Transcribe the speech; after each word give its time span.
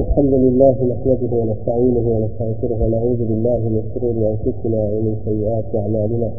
الحمد 0.00 0.34
لله 0.34 0.74
نحمده 0.92 1.32
ونستعينه 1.40 2.04
ونستغفره 2.14 2.78
ونعوذ 2.84 3.20
بالله 3.30 3.58
من 3.74 3.82
شرور 3.94 4.14
انفسنا 4.32 4.80
ومن 4.92 5.14
سيئات 5.24 5.64
اعمالنا 5.82 6.30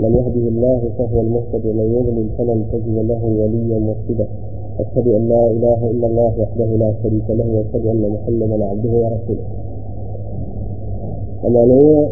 من 0.00 0.10
يهده 0.18 0.44
الله 0.52 0.80
فهو 0.98 1.20
المهتد 1.20 1.66
ومن 1.66 1.86
يضلل 1.96 2.28
فلن 2.38 2.64
تجد 2.72 2.96
له 3.10 3.22
وليا 3.40 3.78
مرشدا 3.78 4.26
أشهد 4.80 5.06
أن 5.08 5.28
لا 5.28 5.50
إله 5.50 5.90
إلا 5.90 6.06
الله 6.06 6.32
وحده 6.42 6.64
لا 6.82 6.92
شريك 7.02 7.30
له 7.30 7.46
وأشهد 7.56 7.86
أن 7.86 8.02
محمدا 8.14 8.64
عبده 8.64 8.90
ورسوله 9.02 9.44
أمانية 11.44 12.08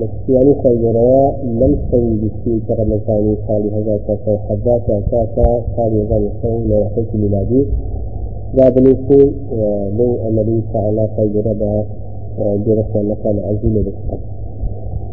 مكسياني 0.00 0.54
خيرا 0.62 1.32
لم 1.60 1.72
سوي 1.90 2.14
بسي 2.22 2.60
كرمزاني 2.68 3.36
صالح 3.48 3.74
ذاك 3.86 4.18
فوحدات 4.26 4.90
أساسا 4.90 5.48
صالح 5.76 6.10
ذاك 6.10 6.32
سوي 6.42 6.64
لو 6.68 6.84
حيث 6.94 7.14
ميلادي 7.14 7.66
بابنيسي 8.56 9.32
لو 9.98 10.16
أمري 10.28 10.62
تعالى 10.72 11.08
خيرا 11.16 11.52
با 11.52 11.84
درسة 12.66 13.02
مكان 13.02 13.38
عزيزة 13.44 13.80
بسقط 13.80 14.20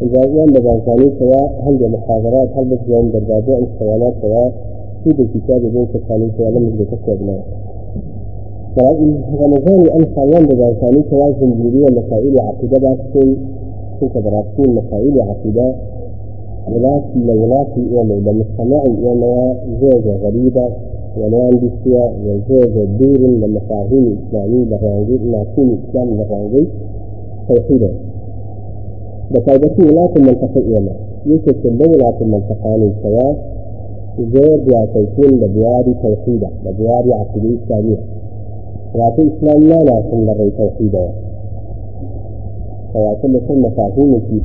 إذا 0.02 0.24
يوم 0.24 0.46
بانساني 0.46 1.12
سواء 1.18 1.62
هل 1.66 1.90
محاضرات 1.90 2.48
هل 2.56 2.64
بس 2.64 2.78
يوم 2.88 3.08
درجات 3.10 3.68
سوالات 3.78 4.14
سواء 4.22 4.52
في 5.04 5.10
الكتاب 5.10 5.60
بين 5.60 5.86
كتابين 5.86 6.30
سواء 6.38 6.50
لم 6.50 6.66
يكن 6.68 6.96
كتابنا 6.96 7.38
رمضان 9.40 9.88
أن 9.96 10.06
حيوان 10.16 10.46
بانساني 10.46 11.04
سواء 11.10 11.32
زنجيرية 11.40 11.86
مسائل 11.86 12.40
عقيدة 12.40 12.78
باسكي 12.78 13.36
كنت 14.00 14.18
دراسين 14.18 14.74
مسائل 14.74 15.20
عقيدة. 15.20 15.74
ولاتي 16.72 17.18
لولاتي 17.26 17.80
إيما 17.92 18.14
لمجتمعي 18.14 18.86
إيما 18.86 19.56
زوجة 19.80 20.16
غريبة. 20.16 20.68
بسيا 21.62 22.04
وزوجة 22.26 22.84
دور 22.84 23.18
لمفاهيم 23.18 24.18
إسلامي 24.28 24.64
لغانجي 24.64 25.18
مفهوم 25.18 25.78
إسلام 25.88 26.08
لغانجي 26.16 26.68
توحيدا. 27.48 27.90
بتايبتي 29.30 29.82
ولاة 29.82 30.10
المنطقة 30.16 30.60
إيما 30.60 30.92
يمكن 31.26 31.52
ولاة 31.90 32.14
المنطقة 32.20 32.92
سواء 33.02 33.36
زور 34.18 34.58
يا 34.72 34.86
تيكون 34.86 35.38
لبياري 35.40 35.94
توحيدا 36.02 36.50
لبياري 36.66 37.12
عقيدة 37.12 37.58
إسلامية. 37.64 37.98
ولكن 38.94 39.30
إسلام 39.36 39.62
لا 39.62 39.82
لكن 39.82 40.26
لغي 40.26 40.50
توحيدا 40.50 41.08
فيعتم 42.92 43.38
كل 43.48 43.58
مفاهيم 43.60 44.20
في 44.20 44.40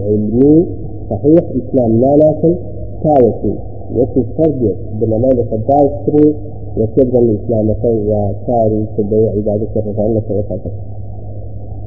علمي 0.00 0.66
صحيح 1.10 1.44
إسلام 1.50 2.00
لا 2.00 2.16
لكن 2.16 2.54
تاوتي 3.02 3.54
وفي 3.96 4.24
فرد 4.38 4.74
بالمال 5.00 5.44
فداي 5.50 5.90
سري 6.06 6.34
وتبقى 6.76 7.18
الإسلام 7.18 7.70
وكاري 7.84 8.86
تبعي 8.98 9.28
عبادة 9.30 9.66
الرجال 9.76 10.16
وفاتك 10.30 10.72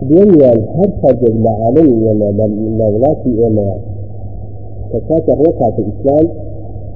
دنيا 0.01 0.51
هر 0.75 0.89
فرد 1.03 1.23
العالم 1.29 2.03
ولا 2.03 2.31
لولاتي 2.79 3.39
ولا 3.39 3.73
تكات 4.93 5.29
الرقعة 5.29 5.73
الإسلام؟ 5.79 6.27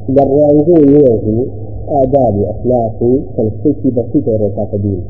للرانجو 0.10 0.74
نيوهي 0.74 1.46
آداب 1.90 2.44
أخلاقي 2.44 3.20
تنسيكي 3.38 3.90
بسيطة 3.90 4.32
رقعة 4.46 4.78
دين 4.78 5.02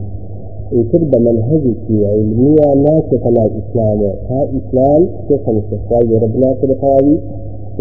يتربى 0.72 1.20
منهجك 1.20 1.78
علمية 1.90 2.74
ناسخة 2.76 3.30
مع 3.30 3.46
الإسلام 3.46 4.00
ها 4.30 4.48
إسلام 4.60 5.08
كيف 5.30 5.50
نستفاد 5.50 6.14
ربنا 6.24 6.54
كده 6.62 6.76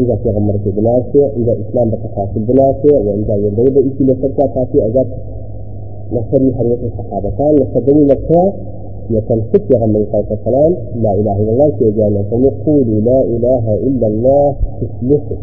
إذا 0.05 0.17
في 0.17 0.31
غمرة 0.31 0.61
بناسة 0.67 1.31
إذا 1.37 1.57
إسلام 1.69 1.91
بتقاسم 1.91 2.45
بناسة 2.45 2.93
وإذا 3.07 3.35
يضرب 3.37 3.77
إيكي 3.77 4.05
لفرقة 4.05 4.47
كافي 4.55 4.87
أجاب 4.87 5.07
نصري 6.13 6.55
حرية 6.55 6.79
الصحابة 6.93 7.31
كان 7.39 7.55
نصدني 7.63 8.05
لكها 8.05 8.53
يتنفت 9.11 9.71
يا 9.71 9.79
غمرة 9.79 10.07
صلى 10.13 10.25
السلام 10.41 10.75
لا 11.03 11.13
إله 11.15 11.37
إلا 11.43 11.53
الله 11.53 11.71
في 11.79 11.89
أجانا 11.89 12.23
فنقول 12.23 13.05
لا 13.05 13.21
إله 13.23 13.75
إلا 13.75 14.07
الله 14.07 14.55
تسلحه 14.81 15.37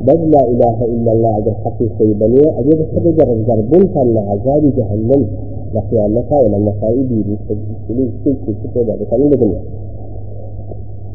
بل 0.00 0.30
لا 0.30 0.48
إله 0.48 0.84
إلا 0.84 1.12
الله 1.12 1.34
عز 1.34 1.48
الحقيقي 1.48 2.12
بني 2.12 2.60
أجيب 2.60 2.80
الحرية 2.80 3.32
الجربون 3.32 3.86
كان 3.94 4.16
عذاب 4.18 4.72
جهنم 4.76 5.26
لقيامك 5.74 6.32
ولا 6.32 6.56
المصائب 6.56 7.12
يستجيب 7.12 7.76
كل 7.88 8.08
شيء 8.24 8.36
كتب 8.74 8.90
هذا 8.90 9.04
كان 9.10 9.20
لدنيا 9.20 9.60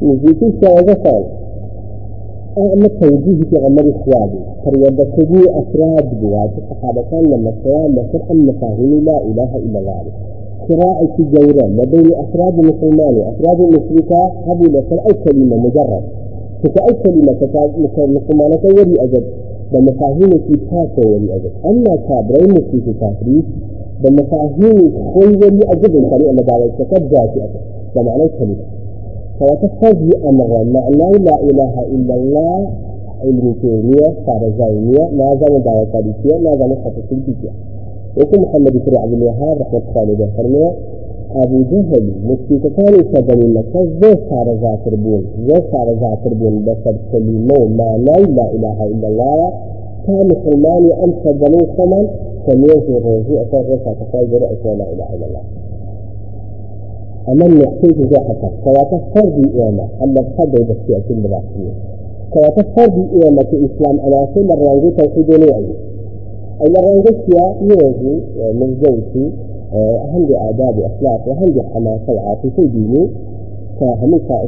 نزيتي 0.02 0.52
سوى 0.60 0.82
أما 2.58 2.86
التوجيه 2.86 3.44
في 3.50 3.56
غمر 3.56 3.90
إخواني 3.96 4.40
فريدتني 4.64 5.40
أفراد 5.50 6.20
بوات 6.20 6.50
الصحابة 6.58 7.02
كان 7.10 7.22
لما 7.22 7.52
سواء 7.64 7.88
لشرح 7.88 8.30
المفاهيم 8.30 9.04
لا 9.04 9.22
إله 9.22 9.56
إلا 9.56 9.78
الله. 9.78 10.02
قراءة 10.70 11.16
جورة 11.18 11.66
لدي 11.66 12.20
أفراد 12.20 12.58
المسلمان 12.58 13.20
أفراد 13.20 13.60
المشركة 13.60 14.32
هذه 14.46 14.62
لسر 14.62 15.00
أي 15.08 15.14
كلمة 15.24 15.56
مجرد. 15.56 16.02
فكأي 16.64 16.92
كلمة 16.92 17.36
مسلمانة 17.96 18.60
ولي 18.64 19.04
أجد. 19.04 19.24
بمفاهيم 19.72 20.30
في 20.30 20.56
تاسة 20.70 21.08
ولي 21.08 21.34
أجد. 21.36 21.52
أما 21.66 21.96
كابرين 22.08 22.50
مسلمة 22.50 22.94
كافرين 23.00 23.42
بمفاهيم 24.02 24.92
خوي 25.14 25.36
ولي 25.36 25.64
أجد. 25.72 25.94
الطريقة 25.94 26.32
مدعوة 26.32 26.70
تكبجاتي 26.78 27.40
بمعنى 27.96 28.24
الكلمة 28.24 28.81
فيتفضي 29.42 30.28
أمر 30.28 30.64
معنى 30.64 31.18
لا 31.18 31.40
إله 31.50 31.82
إلا 31.82 32.14
الله 32.14 32.70
علم 33.22 33.54
كيمية 33.62 34.14
فارزايمية 34.26 35.08
ما 35.18 35.36
زال 35.40 35.62
دعوة 35.64 35.86
تاريخية 35.92 36.38
ما 36.38 36.56
زال 36.56 36.76
خطة 36.84 37.02
سلطية. 37.10 37.50
وكل 38.16 38.40
محمد 38.40 38.72
بن 38.86 38.96
عبد 38.96 39.12
الوهاب 39.12 39.60
رحمة 39.60 39.78
الله 39.78 40.30
عليه 40.38 40.72
أبو 41.36 41.62
جهل 41.62 42.12
مشركتان 42.24 42.94
سبب 43.14 43.44
مكة 43.44 43.84
زي 43.84 44.16
فارزا 44.30 44.78
تربون 44.84 45.24
زي 45.48 45.60
فارزا 45.72 46.16
تربون 46.24 46.64
بسر 46.64 46.96
كلمة 47.12 47.64
معنى 47.64 48.04
لا 48.04 48.48
إله 48.48 48.86
إلا 48.86 49.08
الله. 49.08 49.52
كان 50.06 50.28
مسلمان 50.28 50.92
أمسى 51.04 51.32
بنو 51.32 51.66
خمل 51.78 52.08
فميزي 52.46 52.98
روزي 52.98 53.42
أثر 53.42 53.64
رفع 53.74 53.92
تفاجر 53.92 54.38
لا 54.64 54.92
إله 54.92 55.14
إلا 55.14 55.26
الله. 55.26 55.42
أمن 57.28 57.60
يحتاج 57.60 58.10
زاحة 58.10 58.50
كواتا 58.64 59.00
فردي 59.14 59.50
إيما 59.54 59.88
أما 60.04 60.20
الحد 60.20 60.54
يبسي 60.54 60.96
أكل 60.96 61.14
مراسية 61.22 61.72
كواتا 62.32 62.62
فردي 62.76 63.24
إيما 63.24 63.42
في 63.44 63.56
إسلام 63.66 64.00
أنا 64.00 64.22
أكل 64.22 64.50
الرانجو 64.52 64.90
توحيد 64.90 65.30
نوعي. 65.30 65.66
أي 66.62 66.66
الرانجو 66.66 67.10
سيا 67.26 67.54
يوزي 67.60 68.20
من 68.52 68.76
زوجي 68.84 69.30
عندي 70.14 70.36
آداب 70.36 70.78
وأخلاق 70.78 71.28
وعندي 71.28 71.62
حماسة 71.62 72.12
وعاطفة 72.12 72.62
ديني 72.62 73.08
فهميكا 73.80 74.42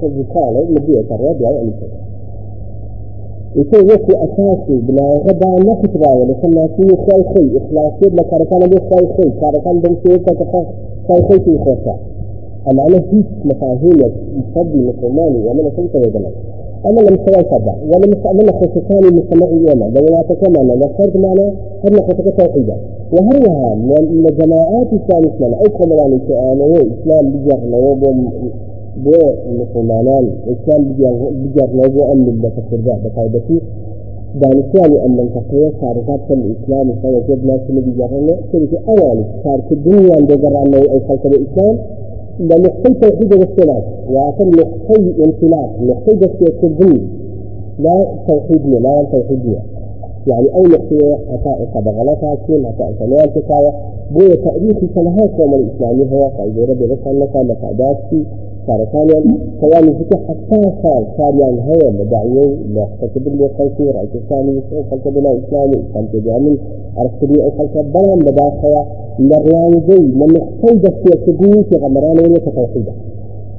كذكالة 0.00 0.64
مبيئة 0.70 1.14
الرابعة 1.14 1.52
كذا 1.52 2.11
يكون 3.56 3.90
يكو 3.90 4.12
أساسي 4.12 4.76
بلا 4.76 5.02
غدا 5.26 5.46
نخت 5.46 5.96
راية 5.96 6.24
لكنا 6.24 6.66
في 6.66 6.96
خير 6.96 7.24
خي 7.34 7.58
إخلاصي 7.58 8.10
بلا 8.12 8.22
كاركان 8.22 8.68
بي 8.70 8.76
خير 8.90 9.06
خي 9.16 9.30
كاركان 9.40 9.80
بمسير 9.80 10.16
كتفاق 10.18 10.66
خير 11.08 11.22
خي 11.28 11.40
في 11.40 11.58
خوشا 11.58 11.96
أما 12.70 12.86
أنا 12.86 12.96
هيك 13.12 13.26
مفاهيم 13.44 13.98
يفضي 14.38 14.78
مسلماني 14.88 15.46
ومن 15.48 15.70
سلطة 15.76 15.98
ويدنا 15.98 16.30
أنا 16.86 17.00
لم 17.00 17.16
سوى 17.26 17.44
سبع 17.44 17.74
ولم 17.88 18.12
استعمل 18.12 18.54
خصوصاني 18.54 19.16
مجتمعي 19.16 19.56
يوما 19.68 19.84
لو 19.84 20.20
يتكمل 20.20 20.78
لفرد 20.80 21.16
معنا 21.16 21.52
هل 21.84 21.92
نخصك 21.92 22.34
توحيدا 22.38 22.76
وهرها 23.12 23.74
من 23.74 24.22
جماعات 24.38 24.86
إسلام 24.86 25.24
إسلام 25.34 25.54
أي 25.54 25.68
كمالان 25.68 26.20
إسلام 26.24 26.90
إسلام 27.02 27.30
بجر 27.30 27.60
نوبهم 27.70 28.32
بو 28.96 29.16
مسلمانان 29.46 30.30
إسلام 30.52 30.82
بجر 31.32 31.68
نوبو 31.74 32.12
أمن 32.12 32.38
بتفرجاء 32.42 32.98
بطايبتي 33.04 33.60
دانسياني 34.34 35.06
أن 35.06 35.10
من 35.10 35.30
تقوى 35.34 35.72
صارفات 35.80 36.30
الإسلام 36.30 36.92
فوجد 37.02 37.44
ناس 37.44 37.60
اللي 37.70 37.80
بجرنا 37.80 38.36
صار 39.44 39.60
في 39.68 39.74
الدنيا 39.74 40.16
عند 40.16 40.32
جرنا 40.32 40.76
أي 40.92 41.00
خلق 41.08 41.26
الإسلام 41.26 41.78
لنحتي 42.40 42.94
توحيد 42.94 43.32
الاختلاف 43.32 43.84
وعشان 44.10 44.50
نحتي 44.50 45.24
انطلاق 45.24 45.70
نحتي 45.82 46.16
بس 46.16 46.30
يكذب 46.40 47.08
لا 47.78 48.06
توحيدية 48.28 48.78
لا 48.78 49.04
توحيدية. 49.12 49.62
يعني 50.26 50.48
أي 50.56 50.62
نحتي 50.62 51.16
حقائق 51.32 51.78
بغلطها 51.78 52.34
كين 52.46 52.66
حقائق 52.66 53.02
لا 53.02 53.26
تكاية 53.26 53.72
بوية 54.10 54.34
تأريخ 54.34 54.76
سنهات 54.94 55.30
قوم 55.38 55.54
الإسلامي 55.54 56.12
هو 56.12 56.28
قائد 56.28 56.58
ربي 56.58 56.84
رسال 56.84 57.20
لك 57.20 57.36
لقعداتي 57.36 58.24
صار 58.66 58.84
كان 58.84 59.08
كيان 59.60 59.94
فتح 59.94 60.18
حتى 60.28 60.72
صار 60.82 61.04
صار 61.18 61.34
يعني 61.34 61.60
هو 61.68 61.90
مدعيين 61.90 62.58
لأختكب 62.74 63.26
اللي 63.26 63.48
خلقي 63.58 63.84
رأيك 63.84 64.14
الثاني 64.14 64.62
خلق 64.90 65.08
بلا 65.08 65.38
إسلامي 65.38 65.82
كان 65.94 66.08
تجامل 66.12 66.58
عرفت 66.96 67.22
لي 67.24 67.44
أي 67.44 67.50
خلق 67.58 67.80
بلا 67.80 68.14
مداخلة 68.14 68.86
لريان 69.18 69.82
زي 69.88 69.98
لما 69.98 70.38
احتاج 70.42 70.92
السياسيين 70.92 71.62
في 71.62 71.76
غمران 71.76 72.18
ولا 72.18 72.38
توحيدا 72.38 72.92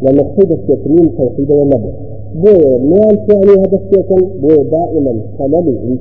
لما 0.02 0.22
احتاج 0.22 0.52
السياسيين 0.52 1.16
توحيدا 1.18 1.56
والنبي 1.56 1.90
بو 2.36 2.78
ميان 2.80 3.18
ثاني 3.28 3.54
هدف 3.64 3.82
يكون 4.00 4.22
بو 4.42 4.64
دائما. 4.64 5.14
خلل 5.40 5.98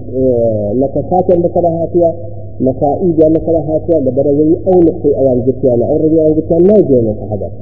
نكسات 0.80 1.38
مثلا 1.38 1.68
هاتيا 1.68 2.12
نتائج 2.60 3.22
هاتيا 3.48 4.00
لبروي 4.00 4.56
أو 4.66 4.80
نقطة 4.80 5.20
أيام 5.20 5.40
جتيانا 5.40 5.86
أو 5.86 5.96
رجال 5.96 6.36
جتيانا 6.36 6.72
ما 6.72 6.78
يجينا 6.78 7.14
هدف 7.30 7.52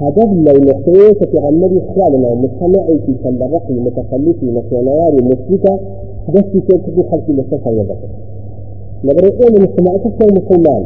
هدف 0.00 0.30
لو 0.32 0.58
نقطة 0.64 1.26
في 1.26 1.38
عمري 1.38 1.82
خلالنا 1.96 2.34
مجتمعي 2.34 2.98
في 3.06 3.14
سندرقي 3.24 3.74
متخلفي 3.74 4.46
مكيانواري 4.50 5.16
مسلكة 5.16 5.80
هدف 6.28 6.44
في 6.52 6.60
كيف 6.60 7.10
خلقي 7.10 7.32
لسفة 7.32 7.70
يبقى 7.70 7.96
لبروي 9.04 9.32
أول 9.42 9.56
المجتمع 9.56 9.96
كفر 9.96 10.26
مسلمان 10.34 10.84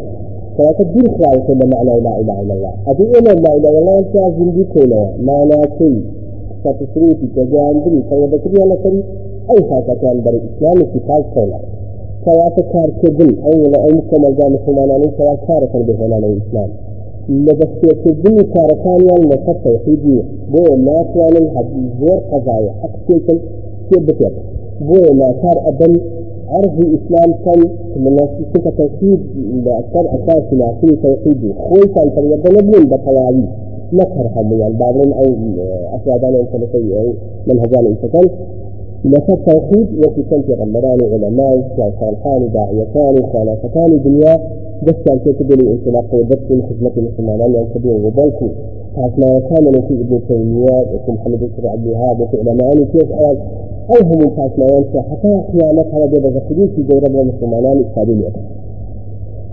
خلال 0.59 1.47
كل 1.47 1.67
معنى 1.67 2.01
لا 2.01 2.21
إله 2.21 2.41
إلا 2.41 2.55
الله. 2.55 2.73
أبي 2.87 3.03
إلا 3.03 3.19
لا 3.21 3.57
إله 3.57 3.57
إلا 3.57 3.79
الله 3.79 3.99
أنت 3.99 4.17
أزل 4.17 4.67
كلها 4.75 5.15
ما 5.21 5.45
لا 5.45 5.67
فتسريتي 6.65 7.27
تجاندري 7.37 8.03
فيبكري 8.09 8.63
على 8.63 8.77
سري. 8.83 9.03
أي 9.51 9.65
حاجة 9.71 9.95
كان 10.03 10.23
بري؟ 10.25 10.41
إسلام 10.57 10.87
خال 11.09 11.25
كولا 11.35 11.59
كواتا 12.25 12.63
كار 12.73 12.91
كدل 13.03 13.37
أول 13.45 13.75
أي 13.75 13.93
مكمل 13.93 14.37
جامع 14.37 14.59
سماناني 14.67 15.09
كوا 15.17 15.35
كار 15.49 15.67
كان 15.73 15.83
بهنا 15.83 16.19
الإسلام 16.19 16.71
لبس 17.29 17.69
كدل 18.05 18.43
كار 18.43 18.75
كان 18.85 19.01
يال 19.09 19.29
نصف 19.29 19.57
توحيدي 19.65 20.23
بو 20.53 20.77
ما 20.77 21.03
كان 21.15 21.47
هذه 21.57 21.91
زور 22.01 22.19
قضايا. 22.33 22.75
أكثر 22.85 23.19
كيف 23.91 24.03
بتيجي 24.03 24.35
بو 24.81 25.15
ما 25.15 25.33
كار 25.43 25.69
أبن 25.69 26.01
عرض 26.49 26.81
الإسلام 26.81 27.35
كان 27.45 27.61
من 27.97 28.17
كنت 28.55 28.69
توحيد. 28.69 29.21
لأكثر 29.65 30.05
أساسنا 30.17 30.75
في 30.81 30.97
توحيدي 30.97 31.53
خوي 31.69 31.87
كان 31.95 32.15
تريد 32.15 32.59
نبلين 32.59 32.89
بطواوي 32.89 33.45
نكر 33.93 34.31
هم 34.37 34.53
يعني 34.61 34.75
بعضهم 34.75 35.13
أو 35.13 35.25
أفرادان 35.97 36.35
أو 36.35 36.45
ثلاثي 36.53 36.99
أو 36.99 37.15
منهجان 37.47 37.87
إنسان 37.87 38.31
لفت 39.05 39.51
توحيد 39.51 39.87
وفي 40.07 40.23
كنت 40.31 40.51
غمران 40.51 40.99
علماء 41.13 41.63
صالحان 42.01 42.51
داعيتان 42.53 43.27
خلافتان 43.33 44.03
دنيا 44.05 44.41
بس 44.83 44.95
كان 45.07 45.21
تقبل 45.25 45.69
انطلاق 45.69 46.15
وبس 46.15 46.39
خدمة 46.49 46.91
المسلمان 46.97 47.55
يعني 47.55 47.67
كبير 47.75 48.07
وبلكي 48.07 48.51
ما 48.97 49.41
كان 49.51 49.73
في 49.89 49.95
ابن 49.95 50.21
تيمية 50.29 50.81
وفي 50.95 51.13
محمد 51.13 51.39
بن 51.39 51.69
عبد 51.69 51.87
الوهاب 51.87 52.21
وفي 52.21 52.37
علماء 52.41 52.85
كيف 52.85 53.13
أوان 53.13 53.37
أو 53.91 53.97
هم 54.03 54.31
فاسنا 54.31 54.77
ينسى 54.77 55.03
حتى 55.11 55.43
قيامتها 55.53 55.99
وجب 55.99 56.27
ذكرين 56.27 56.69
في 56.77 56.83
جورب 56.83 57.17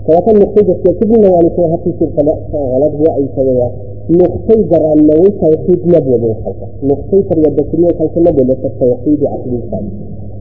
المسلمان 0.01 0.35
السابقين 0.35 0.35
فكان 0.35 0.35
نقصد 0.39 0.81
كتبنا 0.83 1.29
يعني 1.29 1.49
في 1.49 1.61
هاتف 1.61 2.01
الغلط 2.01 2.95
هو 2.95 3.15
أي 3.15 3.27
سوى 3.35 3.71
نقطي 4.09 4.63
جران 4.63 5.07
نوي 5.07 5.29
توحيد 5.31 5.87
نبوة 5.87 6.17
من 6.17 6.33
خلقه 6.45 6.67
نقطي 6.83 7.23
فريد 7.23 7.55
بكرية 7.55 7.97
خلق 7.99 8.17
نبوة 8.17 8.43
لسر 8.43 8.71
توحيد 8.79 9.25
عقل 9.25 9.49
الإنسان 9.49 9.89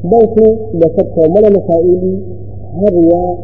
بلكو 0.04 0.56
لسر 0.74 1.02
كومنا 1.14 1.48
مسائلي 1.48 2.18
هريا 2.74 3.38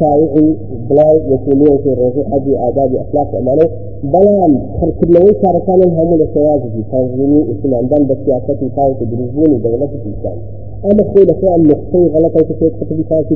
شائعي 0.00 0.56
بلاي 0.90 1.20
يكونون 1.34 1.78
في 1.78 1.92
الرجوع 1.92 2.24
حدي 2.32 2.58
آداب 2.58 2.96
أخلاق 2.96 3.34
أمانه 3.34 3.68
بلان 4.04 4.52
تركب 4.80 5.10
نوي 5.10 5.32
كاركان 5.42 5.82
هم 5.82 6.14
لسواج 6.14 6.60
في 6.60 6.82
تنظيمي 6.92 7.42
اسم 7.42 7.74
عندن 7.74 8.06
بسياسة 8.06 8.58
الفاوة 8.62 8.94
تدريبون 9.00 9.62
دولة 9.62 9.88
الإنسان. 9.98 10.38
أما 10.84 11.12
خوي 11.12 11.24
لسوا 11.24 11.56
النقطي 11.56 12.06
غلطة 12.14 12.42
تفيد 12.42 12.72
خطبي 12.80 13.02
فاسي 13.02 13.34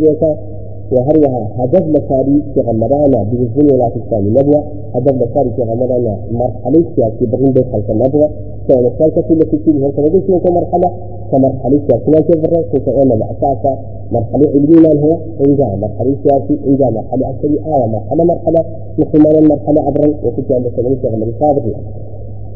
وهرها 0.92 1.48
هدف 1.58 1.86
لساري 1.88 2.42
في 2.54 2.60
غمرانا 2.60 3.22
بجزء 3.22 3.74
ولا 3.74 3.88
تسامي 3.88 4.30
نبوة؟ 4.30 4.64
هدف 4.94 5.14
لساري 5.22 5.50
في 5.56 5.62
غمرانا 5.62 6.16
مرحلة 6.32 6.84
سياسي 6.96 7.26
برين 7.26 7.52
بين 7.52 7.64
خلق 7.72 7.90
النبوة. 7.90 8.30
كان 8.68 8.86
الثالثة 8.86 9.24
التي 9.30 9.58
فيه 9.58 9.86
هل 9.86 10.24
لك 10.28 10.52
مرحلة؟ 10.52 10.90
كمرحلة 11.32 11.80
سياسية 11.88 12.20
كبرة 12.20 12.64
كتعين 12.72 13.12
الأساسة 13.12 13.78
مرحلة 14.12 14.48
علمية 14.54 14.92
له 14.92 15.20
إنجاء 15.46 15.76
مرحلة 15.76 16.16
سياسي 16.48 16.68
إنجاء 16.68 16.90
مرحلة 16.90 17.26
عسكري 17.26 17.58
آية 17.66 17.86
مرحلة 17.86 18.24
مرحلة 18.24 18.64
مسلمان 18.98 19.48
مرحلة 19.48 19.80
عبرا 19.82 20.14
وكنت 20.24 20.52
عند 20.52 20.66
سبيل 20.76 20.96
في 20.96 21.08
غمرانا 21.08 21.32
صادرين 21.40 21.74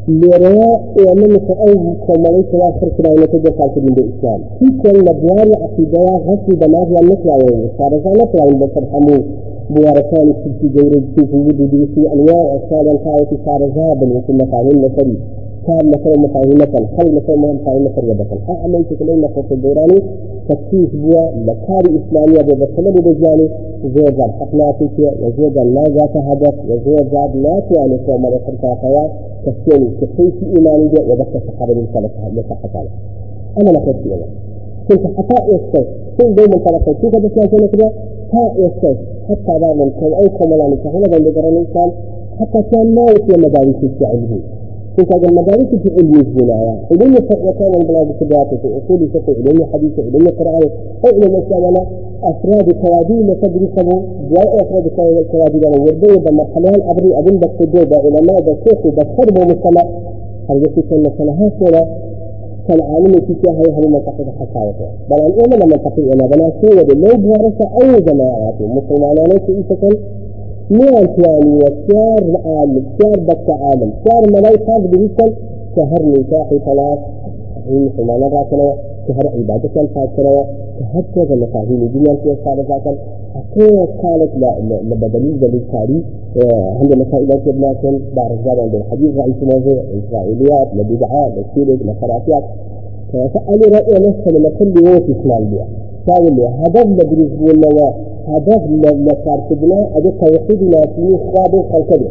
ليرى 0.07 0.79
ومن 1.07 1.31
أو 1.49 1.93
كمالي 2.07 2.43
تواخر 2.43 2.89
كلا 2.97 3.25
نتجه 3.25 3.53
خالص 3.57 3.77
من 3.77 3.95
الإسلام. 3.97 4.41
في 4.59 4.65
كل 4.83 4.99
نبوار 4.99 5.63
عقيدة 5.63 5.99
غسل 6.27 6.59
دماغ 6.59 6.93
والنقل 6.93 7.29
عين 7.29 7.69
صار 7.77 7.91
نقل 8.05 8.41
عين 8.41 8.59
بس 8.59 8.69
حمو 8.91 9.23
بواركان 9.69 10.33
في 10.61 10.67
جور 10.67 11.01
في 11.15 11.21
وجود 11.33 11.89
في 11.95 12.13
أنواع 12.13 12.55
أشكال 12.55 12.91
الحياة 12.91 13.27
صار 13.45 13.61
ذهبا 13.75 14.17
وكل 14.17 14.33
مفاهيم 14.33 14.85
نفري. 14.85 15.17
كان 15.67 15.87
مثلا 15.87 16.17
مثلا 16.17 16.87
خل 16.97 17.15
مثلا 17.15 17.35
مثلا 17.35 18.13
مثلا 18.13 18.39
أعمل 18.49 18.85
تكلم 18.89 19.21
نفس 19.21 19.51
الدوراني 19.51 19.99
تكتيف 20.49 20.95
بوا 20.95 21.31
لكاري 21.31 22.01
إسلامية 22.01 22.41
ببسلة 22.41 22.91
بجاني 22.91 23.49
زوجة 23.95 24.25
الحقنا 24.25 24.71
فيك 24.71 25.13
وزوجة 25.21 25.63
لا 25.63 25.83
ذات 25.83 26.17
هدف 26.17 26.53
وزوجة 26.69 27.35
لا 27.35 27.61
يعني 27.71 27.97
كما 27.97 28.29
ذكرت 28.29 28.79
خيال 28.81 29.09
كسيني 29.45 29.89
كيف 30.17 30.33
إيماني 30.57 30.87
جاء 30.87 31.11
وذكر 31.11 31.41
صحابة 31.47 31.73
من 31.73 31.87
يصح 32.37 32.65
تعالى 32.73 32.89
أنا 33.61 33.69
لقيت 33.69 33.95
أنا 34.05 34.25
كنت 34.89 35.17
حتى 35.17 35.53
يستيقظ 35.53 35.85
كل 36.17 36.35
دائما 36.35 36.57
طلقت 36.57 37.01
كيف 37.01 37.15
بس 37.15 37.37
لا 37.37 37.67
كده 37.67 37.91
ها 38.33 38.53
يستيقظ 38.57 38.97
حتى 39.29 39.59
بعض 39.59 39.89
كان 39.89 40.13
أي 40.13 40.29
كمال 40.29 40.77
كهلا 40.83 41.07
بين 41.17 41.31
بدر 41.31 41.49
الإنسان 41.49 41.91
حتى 42.39 42.63
كان 42.71 42.95
ما 42.95 43.11
يصير 43.11 43.37
مدارس 43.37 43.75
في 43.75 43.89
كنت 44.99 45.13
هذا 45.13 45.27
المدارس 45.29 45.67
في 45.83 45.89
علم 45.97 46.15
الزنا 46.19 46.79
علم 46.91 47.15
وكان 47.43 47.81
البلاد 47.81 48.11
كبيرة 48.19 48.43
في 48.61 48.67
أصول 48.77 49.09
فقه 49.13 49.35
علم 49.47 49.65
حديث 49.73 49.99
علم 49.99 50.27
قراءة 50.27 50.69
علم 51.05 51.23
الإسلام 51.23 51.85
أفراد 52.23 52.71
كوادي 52.71 53.35
تدرسه 53.41 54.03
جاء 54.31 54.61
أفراد 54.61 54.87
كوادي 55.31 55.57
لنا 55.57 55.81
وردوا 55.81 56.17
بمرحلة 56.17 56.91
أبري 56.91 57.19
أبن 57.19 57.37
بكتبوا 57.37 57.83
بعلماء 57.83 58.41
بشيخ 58.41 58.85
وبخرب 58.85 59.37
ومسلم 59.37 59.87
هل 60.49 60.63
يكون 60.63 60.99
مثلا 61.01 61.47
هكذا 61.47 61.87
كان 62.67 62.81
عالم 62.81 63.13
في 63.13 63.35
فيها 63.41 63.53
هي 63.53 63.71
هم 63.71 63.91
منطقة 63.91 64.25
حكايته 64.39 64.85
بل 65.09 65.21
أن 65.21 65.53
أنا 65.53 65.63
لما 65.63 65.77
تقول 65.77 66.11
أنا 66.11 66.27
بنا 66.27 66.51
سوى 66.61 66.83
لو 66.83 67.17
بورث 67.17 67.61
أي 67.81 68.01
جماعات. 68.01 68.61
مسلمان 68.61 69.15
ليس 69.15 69.49
إيسكن 69.49 69.97
ميان 70.69 71.07
ثاني 71.07 71.55
وشار 71.57 72.41
عالم 72.45 72.83
شار 73.01 73.19
بك 73.19 73.49
عالم 73.49 73.91
شار 74.07 74.31
ملايكة 74.31 74.77
بيسكن 74.79 75.33
شهر 75.75 76.01
نكاحي 76.05 76.59
ثلاث 76.59 76.99
مسلمان 77.69 78.21
راتنا 78.21 78.73
شهر 79.07 79.27
عبادة 79.37 79.81
الفاترة 79.81 80.45
هكذا 80.93 81.35
مفاهيم 81.35 81.81
الدنيا 81.83 82.15
في 82.15 82.31
الصالحات 82.31 82.81
أكيد 83.35 83.87
قالت 84.03 84.31
لبدليل 84.83 85.39
للتاريخ 85.41 86.05
عند 86.81 86.93
مسائل 86.93 87.29
لكن 87.61 87.99
بعد 88.15 88.31
ذلك 88.31 88.59
عند 88.59 88.75
الحديث 88.75 89.17
رأيت 89.17 89.43
موضوع 89.43 89.83
إسرائيليات 89.99 90.67
لبدعاء 90.75 91.29
لسيرة 91.29 91.77
لخرافات 91.91 92.43
فسألي 93.13 93.77
رأي 93.77 93.99
نفسه 93.99 94.31
لما 94.31 94.49
كل 94.49 94.73
يوم 94.87 94.99
في 94.99 95.15
إسلام 95.21 95.49
بيها 95.49 95.67
قال 96.07 96.35
لي 96.35 96.47
هدف 96.47 96.85
لبريز 96.85 97.31
ولا 97.41 97.93
هدف 98.27 98.61
لكارتبنا 99.07 99.89
أدي 99.97 100.11
توحيدنا 100.11 100.81
في 100.81 101.17
خواب 101.17 101.65
خلقنا 101.71 102.09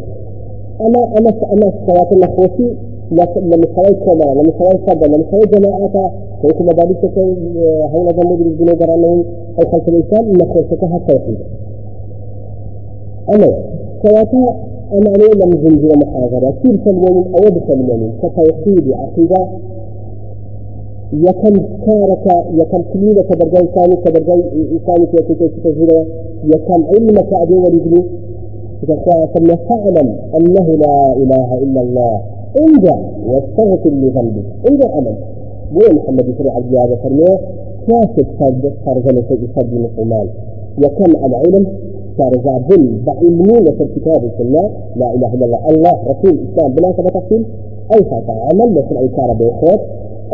أنا 0.81 1.17
أنا 1.17 1.33
أنا 1.53 1.71
صلاة 1.87 2.07
الأخوتي 2.11 2.75
لما 3.11 3.67
سوي 3.75 3.93
كما 3.93 4.33
لما 4.33 4.53
سوي 4.59 4.79
صدى 4.87 5.07
لما 5.07 5.23
سوي 5.31 5.45
جماعة. 5.45 6.11
كيف 6.41 6.61
ما 6.61 6.73
بعد 6.73 6.91
كده 7.01 7.23
هون 7.93 8.07
ذنب 8.07 8.43
بالجنة 8.43 8.73
جرانين 8.73 9.25
أو 9.59 9.71
خلف 9.71 9.87
الإنسان 9.89 10.31
نخوتها 10.31 10.97
التوحيد 10.97 11.37
أنا 13.29 13.53
سواء 14.03 14.55
أنا 14.93 15.09
عليه 15.09 15.45
لم 15.45 15.51
زنجر 15.63 15.97
محاضرة 15.97 16.53
كيف 16.63 16.83
سلمون 16.85 17.25
أو 17.35 17.41
بسلمون 17.41 18.13
كتوحيد 18.23 18.91
عقيدة 18.93 19.47
كارك 21.85 22.45
يكم 22.53 22.81
كليلة 22.93 23.21
كبرجاي 23.23 23.67
ثاني 23.75 23.95
كبرجاي 23.95 24.43
ثاني 24.87 25.07
في 25.07 25.21
كتير 25.21 25.47
كتير 25.47 26.05
يكم 26.43 26.83
علمك 26.85 27.33
أبي 27.33 27.53
ورجلي 27.53 28.03
ثم 29.33 29.55
فاعلم 29.55 30.15
أنه 30.35 30.67
لا 30.75 31.13
إله 31.17 31.57
إلا 31.57 31.81
الله. 31.81 32.21
ارجع 32.59 32.97
واستغفر 33.25 33.89
لذنبك. 33.89 34.45
ارجع 34.67 34.97
أمل. 34.97 35.15
مو 35.71 35.79
محمد 35.99 36.25
يسرع 36.29 36.57
الزيادة 36.57 36.95
فرميه 36.95 37.39
كاسب 37.87 38.27
صد 38.39 38.71
خارج 38.85 39.03
صد 39.55 39.73
المسلمان 39.73 40.27
يكم 40.77 41.25
العلم 41.25 41.65
صار 42.17 42.31
زابل 42.45 43.01
بعلمين 43.05 43.65
في 43.77 43.83
الكتاب 43.83 44.23
والسنة 44.23 44.69
لا 44.95 45.13
إله 45.13 45.33
إلا 45.33 45.45
الله. 45.45 45.69
الله 45.69 45.97
رسول 46.07 46.31
الإسلام 46.31 46.73
بلا 46.73 46.91
تفصيل. 46.91 47.45
أي 47.93 48.03
ساعة 48.09 48.49
عمل 48.49 48.71
مثل 48.71 48.97
أي 48.97 49.07
كار 49.07 49.33
بيخوت 49.33 49.79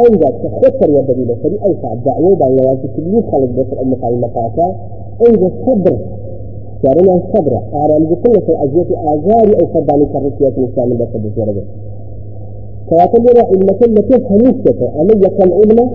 ذات 0.03 0.33
تخطر 0.43 0.89
يا 0.89 1.01
دليل 1.01 1.35
سري 1.43 1.57
أي 1.65 1.75
ساعة 1.81 1.95
دعوة 1.95 2.35
بأن 2.35 2.59
يواسي 2.59 2.87
كل 2.95 3.23
خلق 3.31 3.49
بس 3.57 3.65
الأمة 3.73 3.97
على 4.03 4.75
أي 5.21 5.31
ذات 5.31 5.51
صبر 5.65 5.97
صارنا 6.83 7.21
صبر 7.33 7.59
أعلم 7.73 8.05
بكل 8.05 8.41
في 8.41 8.51
أجية 8.63 9.13
آزاري 9.13 9.53
أو 9.61 9.67
صداني 9.73 10.05
كرسيات 10.05 10.57
الإسلام 10.57 10.97
بس 10.97 11.07
بسيرة 11.07 11.63
كواتل 12.89 13.23
لرا 13.23 13.43
علمة 13.45 13.77
التي 13.81 14.25
خميسة 14.29 15.01
أما 15.01 15.13
يكن 15.27 15.51
علمة 15.53 15.91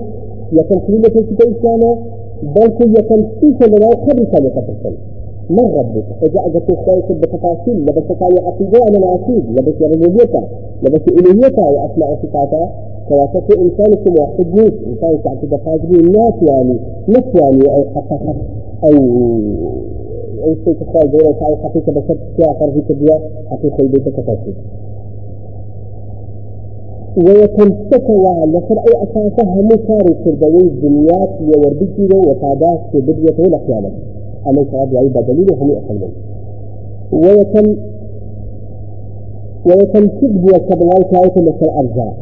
يكن 0.53 0.79
كلمة 0.87 1.07
الكتاب 1.07 1.49
الإسلامة 1.49 1.99
بل 2.43 2.99
يكن 2.99 3.25
سيسة 3.41 3.67
لنا 3.67 3.91
خبيثة 3.97 4.39
لقتل 4.39 4.95
من 5.51 5.65
ربك 5.79 6.05
إذا 6.23 6.41
أجت 6.47 6.71
الخيط 6.71 7.13
بتفاصيل 7.13 7.77
لبس 7.83 8.13
قال 8.21 8.39
عقيدة 8.47 8.89
أنا 8.89 9.07
عقيد 9.07 9.45
لبس 9.51 9.83
ربوبيتها 9.83 10.49
لبس 10.83 11.03
إلهيتها 11.09 11.69
وأسماء 11.71 12.19
صفاتها 12.23 12.73
كواسط 13.09 13.59
إنسانكم 13.59 14.15
واحد 14.21 14.47
نيس 14.55 14.73
إنسان 14.87 15.23
تعتقد 15.23 15.61
فاجري 15.65 16.01
الناس 16.01 16.35
يعني 16.43 16.79
نفس 17.09 17.35
يعني 17.35 17.75
أو 17.75 17.85
حقيقة 17.95 18.35
أو 18.85 18.97
أو 20.45 20.55
شيء 20.65 20.75
تخيل 20.75 21.11
دولة 21.11 21.37
أو 21.43 21.57
حقيقة 21.57 21.93
بس 21.93 22.17
تشاء 22.37 22.71
في 22.71 22.95
تبيا 22.95 23.21
حقيقة 23.51 23.85
بيتك 23.85 24.17
تفاصيل 24.17 24.55
ويكون 27.17 27.77
سكوا 27.93 28.47
لفرع 28.47 28.83
أساسها 29.03 29.63
مكاري 29.63 30.15
كردوي 30.25 30.61
الدنيات 30.63 31.31
يوردكي 31.41 32.09
في 32.93 33.01
بدية 33.01 33.45
ولا 33.45 33.57
قيامة 33.57 33.91
أما 34.47 34.61
يتعاد 34.61 34.93
يعيب 34.93 35.13
دليل 35.13 35.55
هم 35.61 35.71
يأخذون 35.71 36.13
ويكون 37.13 37.77
ويكون 39.67 40.07
كذب 40.09 40.45
وكبلاي 40.45 41.05
كايت 41.05 41.39
مثل 41.39 41.71
أرجاء 41.79 42.15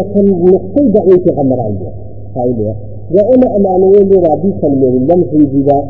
يكون 0.00 0.52
نقصي 0.52 0.88
دعوي 0.88 1.20
في 1.20 1.30
غمر 1.30 1.60
عنده 1.60 1.90
هاي 2.36 2.74
وأنا 3.14 3.56
أمانية 3.56 3.98
لرابي 3.98 4.54
سلمين 4.62 5.06
لم 5.06 5.24
زنجر 5.32 5.84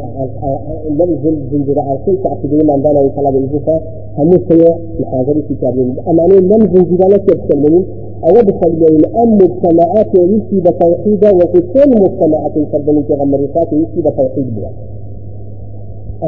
لم 0.90 1.18
زنجر 1.52 1.80
عرقي 1.80 2.16
تعتقدون 2.24 2.66
من 2.66 2.82
دانا 2.82 3.00
وطلب 3.00 3.36
الجفا 3.36 3.80
هم 4.18 4.30
سيء 4.48 4.74
محاضرة 5.00 5.42
كتابين 5.50 5.94
أمانية 6.08 6.38
لم 6.40 6.62
زنجر 6.74 7.08
لك 7.08 7.24
يبسلمين 7.32 7.84
أو 8.24 8.32
بسلمين 8.32 9.02
أم 9.16 9.34
مجتمعات 9.34 10.14
يسي 10.14 10.60
بتوحيدا 10.60 11.30
وفي 11.30 11.60
كل 11.60 11.90
مجتمعات 12.02 12.52
يسلمين 12.56 13.04
غمر 13.10 13.40
يسي 13.72 14.00
بتوحيد 14.00 14.54
بها 14.56 14.70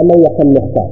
أما 0.01 0.15
يكون 0.15 0.47
محتاج 0.55 0.89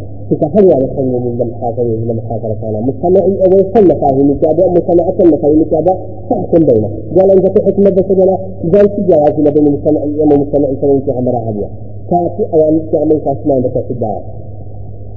على 0.75 0.89
خير 0.97 1.05
من 1.05 1.41
المحاضرة 1.43 1.85
من 1.85 2.11
المحاضرة 2.11 2.55
كان 2.63 2.83
مجتمعي 2.83 3.45
أو 3.45 3.53
يصل 3.61 4.01
فاهم 4.01 4.31
متابع 4.31 4.67
مجتمع 4.67 5.11
كل 5.11 5.39
فاهم 5.39 5.61
متابع 5.61 5.95
تحكم 6.31 6.67
بينه 6.67 6.89
قال 7.17 7.31
أنت 7.31 7.47
تحكم 7.59 7.83
بس 7.83 8.05
قال 8.19 8.39
قال 8.75 8.97
تجاوز 8.97 9.41
ما 9.41 9.51
بين 9.51 9.67
المجتمع 9.67 10.03
أما 10.03 10.37
مجتمع 10.37 10.69
كان 10.83 11.01
في 11.01 11.11
عمر 11.13 11.37
عالية 11.37 11.69
كافي 12.11 12.55
أو 12.55 12.79
تعمل 12.93 13.19
كاسمان 13.25 13.63
بس 13.63 13.73
تجاه 13.89 14.21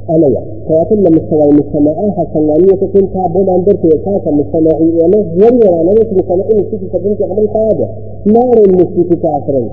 أنا 0.09 0.27
يا 0.27 0.41
كافي 0.69 0.95
لما 0.95 1.09
مستوى 1.09 1.43
المجتمع 1.43 1.91
حسنانية 2.17 2.73
تكون 2.75 3.13
تعبون 3.13 3.49
عن 3.49 3.63
درس 3.63 3.85
وكافة 3.85 4.31
مجتمعي 4.31 4.89
ولا 4.91 5.17
يري 5.17 5.81
أنا 5.81 5.91
مش 5.91 6.07
مجتمعي 6.13 6.53
نسيت 6.53 6.93
تبين 6.93 7.17
تعمل 7.17 7.47
هذا 7.55 7.89
نار 8.25 8.57
المسيط 8.67 9.13
كافرين 9.13 9.69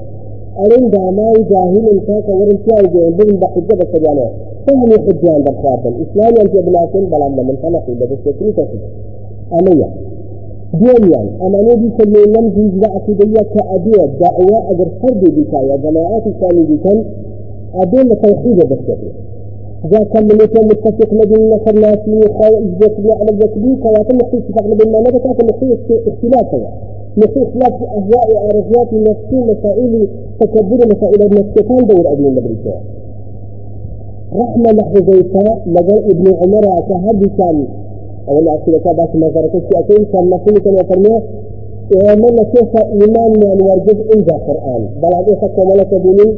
أرين 0.58 0.90
داماي 0.90 1.32
جاهل 1.50 1.88
انتاك 1.88 2.28
ورن 2.28 2.58
جاهل 2.68 3.12
بلن 3.12 3.36
بحجة 3.36 3.74
بسجانا 3.74 4.30
فهم 4.66 4.90
يحجان 4.90 5.42
بالخاطر 5.42 5.88
الإسلام 5.88 6.34
ينتي 6.40 6.62
بلاسل 6.62 7.06
بلان 7.06 7.46
من 7.46 7.56
خلقي 7.62 7.94
بس 7.94 8.26
يكري 8.26 8.52
تسجد. 8.52 8.80
أمية. 9.52 9.88
دينيا 10.74 11.20
أما 11.42 11.62
نبي 11.62 11.92
سلمي 11.98 12.24
لم 12.36 12.48
جيز 12.48 12.84
عقيدية 12.84 13.42
كأدية 13.54 14.06
دعوة 14.20 14.70
أجر 14.70 14.88
فرد 15.02 15.24
بك 15.24 15.52
يا 15.52 15.76
جماعات 15.76 16.26
الثاني 16.26 16.62
بك 16.62 17.04
أدين 17.74 18.20
توحيد 18.22 18.56
بس 18.56 18.78
إذا 19.84 20.04
كان 20.04 20.24
من 20.24 20.38
يكون 20.44 20.64
متفق 20.64 21.14
لدينا 21.14 21.56
نصر 21.56 21.72
ناسي 21.80 22.32
خاوة 22.38 22.58
إجبت 22.58 22.94
على 23.06 23.30
الجسدي 23.30 23.76
كواتم 23.82 24.16
نحيي 24.16 24.40
اتفاق 24.40 24.66
لدينا 24.66 25.00
نبتات 25.00 25.44
نحيي 25.44 25.78
اختلافها 26.08 26.72
اختلاف 27.18 27.82
أهواء 27.82 28.34
وعرفيات 28.34 28.92
نفسي 28.92 29.36
مسائل 29.36 30.08
تكبر 30.40 30.96
مسائل 30.96 31.22
النفسيتان 31.22 31.86
دور 31.86 32.12
أبن 32.12 32.24
النبريكا 32.26 32.80
رحمة 34.36 34.72
لحظيفة 34.72 35.58
لقى 35.66 35.96
ابن 36.10 36.34
عمر 36.34 36.80
كهدي 36.88 37.28
كان. 37.38 37.66
أولا 38.28 38.54
أكيد 38.54 38.74
باش 38.74 39.08
ما 39.14 39.30
زرت 39.34 39.54
الشيئتين 39.54 40.04
كان 40.12 40.30
مسؤول 40.30 40.58
كان 40.58 40.74
يفرميه 40.74 41.22
من 42.14 42.44
كيف 42.44 42.76
إيمان 42.76 43.32
من 43.40 43.62
ورجد 43.62 43.98
عند 44.16 44.30
القرآن. 44.30 44.88
بل 45.02 45.14
هذا 45.14 45.36
حتى 45.42 45.64
ملك 45.64 45.94
دين 45.94 46.36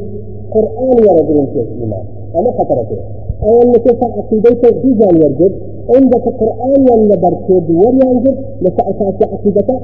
قرآن 0.51 1.09
ورجل 1.09 1.45
كيف 1.53 1.67
إيمان. 1.81 2.03
أنا 2.35 2.51
خطرته. 2.51 2.97
أولا 3.43 3.77
كيف 3.77 4.03
عقيدة 4.03 4.49
توحيد 4.49 5.01
أن 5.01 5.15
يرجد. 5.15 5.51
عندك 5.89 6.23
قرآن 6.23 6.89
ولا 6.91 7.15
بركود 7.15 7.71
ولا 7.71 8.05
ينجد 8.11 8.37
لسأساس 8.61 9.13
عقيدته 9.21 9.79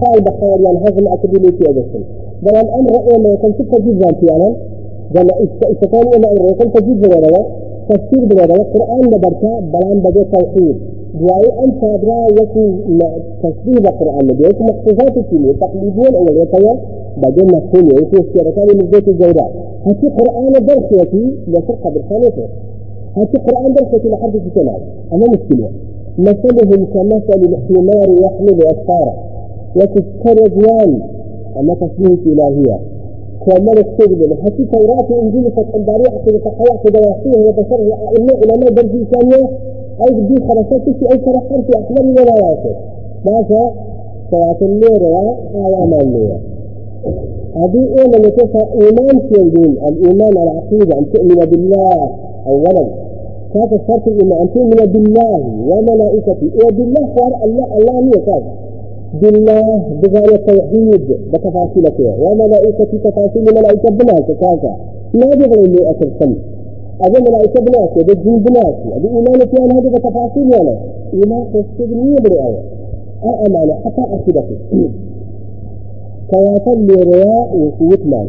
خالد 0.00 0.28
خير 0.40 0.60
يعني 0.60 0.78
هذا 0.78 1.12
أكدلي 1.14 1.52
في 1.52 1.70
أجسم 1.70 2.02
بل 2.42 2.56
الأمر 2.56 2.96
أولا 2.96 3.28
يكون 3.32 3.52
ستة 3.52 3.78
جزء 3.78 4.36
أنا 4.36 4.56
بل 5.10 5.30
إستقال 5.62 6.06
ولا 6.06 6.32
أمر 6.32 6.50
يكون 6.50 6.72
تجيب 6.72 7.00
بغيرها 7.00 7.46
تفسير 7.88 8.24
بغيرها 8.24 8.56
القرآن 8.56 9.00
لبركة 9.00 9.60
بلان 9.60 9.98
بدأ 10.00 10.22
توحيد. 10.22 10.76
دعاء 11.14 11.64
أن 11.64 11.80
تابرا 11.80 12.26
يكون 12.42 12.80
تفسير 13.42 13.78
القرآن. 13.78 14.26
لدي 14.26 14.44
يكون 14.44 14.66
مخصوصات 14.66 15.16
الكلمة 15.16 15.52
تقليدون 15.52 16.14
أول 16.14 16.36
يكون 16.36 16.78
بعدين 17.16 17.46
مفهوم 17.46 17.90
يكون 17.90 18.24
سيرتان 18.32 18.68
من 18.78 18.90
ذات 18.92 19.08
الجودة. 19.08 19.46
هاتي 19.88 20.08
قرآن 20.08 20.52
درسيتي 20.52 21.32
لفرقة 21.48 21.90
بالخانة 21.90 22.48
هاتي 23.16 23.38
قرآن 23.38 23.74
درسيتي 23.74 24.08
لحد 24.08 24.30
في 24.30 24.50
سنة 24.54 24.76
أما 25.12 25.26
مشكلة. 25.26 25.70
مثلهم 26.18 26.84
كمثل 26.84 27.40
الحمار 27.44 28.08
يحمل 28.22 28.62
أسفارا 28.62 29.14
وتذكر 29.76 30.48
جوان 30.48 31.00
أما 31.56 31.74
تسليم 31.74 32.18
إلهية. 32.26 32.78
كمال 33.46 33.78
السجن 33.78 34.36
حتى 34.44 34.64
توراة 34.64 35.06
وإنجيل 35.10 35.52
فتنباري 35.52 36.04
عقيدة 36.04 36.50
حياة 36.58 36.82
دواسيه 36.84 37.48
وبشره 37.48 37.98
أئمة 38.08 38.34
علماء 38.42 38.70
درجي 38.70 39.04
ثانية 39.12 39.48
أي 40.06 40.14
بدي 40.14 40.46
خرسات 40.48 40.82
في 40.82 41.12
أي 41.12 41.20
شرحان 41.24 41.62
في 41.62 41.78
أحلام 41.78 42.10
ولاياته 42.10 42.74
ماذا؟ 43.26 43.72
سواء 44.30 44.56
الليرة 44.62 45.36
آية 45.54 45.84
ما 45.86 46.47
هذه 47.62 47.82
أولا 47.98 48.18
نتوفى 48.18 48.62
إيمان 48.82 49.16
الدين. 49.34 49.78
الإيمان 49.88 50.32
العقيدة 50.44 50.98
أن 50.98 51.04
تؤمن 51.12 51.44
بالله 51.50 52.10
أولا. 52.46 52.86
هذا 53.56 53.76
الشرط 53.80 54.08
الإيمان؟ 54.08 54.40
أن 54.40 54.48
تؤمن 54.54 54.92
بالله 54.92 55.40
وملائكته. 55.70 56.50
وبالله 56.64 57.08
صار 57.16 57.32
الله 57.44 57.66
الله 57.78 58.00
ميقات 58.00 58.42
بالله 59.22 59.82
بغاية 60.02 60.34
التوحيد 60.34 61.04
بتفاصيلته 61.32 62.22
وملائكة 62.22 62.98
تفاصيل 63.04 63.44
ملائكة 63.44 63.90
بناس 63.90 64.26
كذا. 64.40 64.76
ما 65.14 65.34
بغير 65.34 65.90
أكل 65.90 66.10
خمس 66.20 66.36
هذا 67.02 67.20
ملائكة 67.20 67.60
بناس 67.60 67.90
هذا 67.96 68.12
الجن 68.12 68.38
بناس 68.38 68.74
هذا 68.94 69.08
إيمان 69.16 69.38
كان 69.52 69.72
هذا 69.72 69.88
بتفاصيل 69.98 70.54
أنا 70.54 70.78
إيمان 71.14 71.44
تستغني 71.52 72.16
بالآية 72.16 72.62
أمانة 73.46 73.74
حتى 73.84 74.00
أخذته 74.00 74.56
كواتل 76.30 76.86
لرياء 76.86 77.56
وسوتمان 77.56 78.28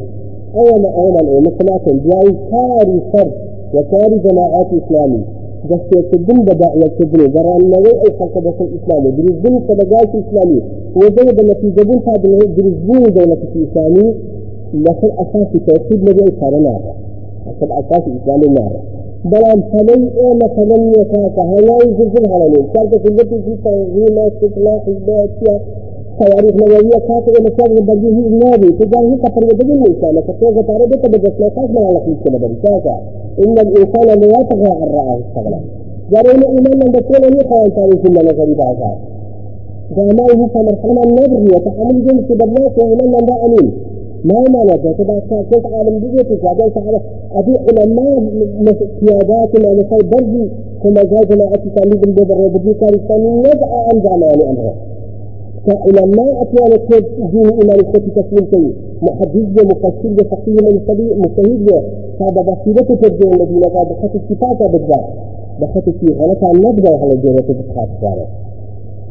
أولا 0.55 0.89
أولا 0.89 1.39
مثلا 1.39 1.79
جاي 2.05 2.35
كاري 2.51 3.01
فرد 3.13 3.31
وكاري 3.73 4.17
جماعات 4.17 4.67
إسلامي 4.83 5.23
بس 5.69 5.79
يكتبن 5.97 6.39
بدأ 6.43 6.71
يكتبن 6.75 7.31
درى 7.31 7.55
النوي 7.61 7.91
أي 7.91 8.11
خلق 8.19 8.37
بس 8.37 8.53
الإسلامي 8.61 9.11
برزبن 9.11 9.61
صدقات 9.67 10.09
إسلامي 10.15 10.61
وزي 10.95 11.31
بالنتيجة 11.35 11.81
بن 11.83 11.99
هذا 12.07 12.47
برزبن 12.57 13.13
دولة 13.13 13.37
الإسلامي 13.55 14.13
لكن 14.73 15.09
أساس 15.17 15.47
توحيد 15.67 16.03
نبي 16.09 16.23
إسرائيل 16.37 16.63
لكن 17.47 17.71
أساس 17.71 18.03
إسلام 18.21 18.43
النار 18.43 18.71
بلان 19.25 19.61
فلي 19.71 20.11
أو 20.21 20.33
مثلا 20.33 20.91
يكاك 21.01 21.39
هلاي 21.39 21.93
زلزل 21.99 22.31
هلانين 22.33 22.65
كارك 22.73 23.01
سلطة 23.07 23.37
في 23.41 23.55
تنظيم 23.63 24.17
استطلاع 24.19 24.79
حزبات 24.79 25.29
تواريخ 26.19 26.55
نووية 26.55 26.97
إلى 27.27 27.49
كاك 27.49 27.81
بجيه 27.87 28.27
النبي 28.31 28.71
تجاهي 28.71 29.15
كفر 29.23 29.43
يدقل 29.43 29.71
الإنسان 29.71 30.19
كتوغة 30.27 30.61
تعرض 30.61 30.91
بجس 31.13 31.33
لا 31.39 31.49
كاك 31.49 31.69
من 31.69 31.83
على 31.87 31.99
خلق 31.99 32.23
كما 32.25 32.55
كاك 32.63 32.85
إن 33.45 33.57
الإنسان 33.59 34.19
لا 34.19 34.39
يطغى 34.39 34.71
عن 34.81 34.87
رآه 34.97 35.19
استغنى 35.19 35.61
جارين 36.11 36.43
إيمان 36.43 36.79
من 36.79 36.91
بطول 36.91 37.23
أن. 37.25 37.37
يقوى 37.37 37.69
تعرف 37.69 38.05
إلا 38.05 38.21
نظري 38.31 38.53
بعضها 38.53 38.97
جامعه 39.97 40.47
فمرحلة 40.47 41.03
النبي 41.03 41.55
وتحمل 41.55 42.05
جنس 42.05 42.27
بالناس 42.39 42.71
وإيمان 42.77 43.11
من 43.11 43.33
أمين 43.45 43.71
ما 44.23 44.43
معنى 44.49 44.77
تبع 44.77 45.19
كيف 45.51 45.65
عالم 45.73 45.99
بيتك 45.99 46.43
بعدين 46.43 46.73
تعالى 46.73 46.99
أبي 47.31 47.57
علماء 47.57 48.23
سيادات 48.99 49.55
مثل 49.55 50.07
برضي 50.07 50.51
كما 50.83 51.03
جاء 51.03 51.23
جماعة 51.23 51.61
تعليم 51.75 52.01
البدر 52.07 52.37
وبدي 52.37 52.73
كارثان 52.73 53.39
يدعى 53.39 53.79
عن 53.89 54.01
جامعة 54.01 54.51
أمره 54.51 54.73
فعلماء 55.65 56.41
أتيان 56.41 56.77
كيف 56.89 57.05
دين 57.31 57.47
إيمان 57.47 57.81
كيف 57.91 58.03
تسليم 58.15 58.45
كي 58.51 58.73
محدث 59.01 59.65
مفسر 59.65 60.23
فقيه 60.31 60.53
من 60.53 60.79
صديق 60.87 61.17
مجتهد 61.17 61.83
هذا 62.21 62.41
بصيرة 62.41 62.81
تبدو 62.95 63.31
الذين 63.33 63.63
قال 63.63 63.85
بخط 63.85 64.15
الصفات 64.15 64.71
بالذات 64.71 65.05
بخط 65.61 65.89
في 65.89 66.07
غلط 66.19 66.43
عن 66.43 66.55
نبدأ 66.61 66.97
على 66.97 67.13
الجهة 67.13 67.53
بخط 67.53 67.89
ذلك 68.03 68.27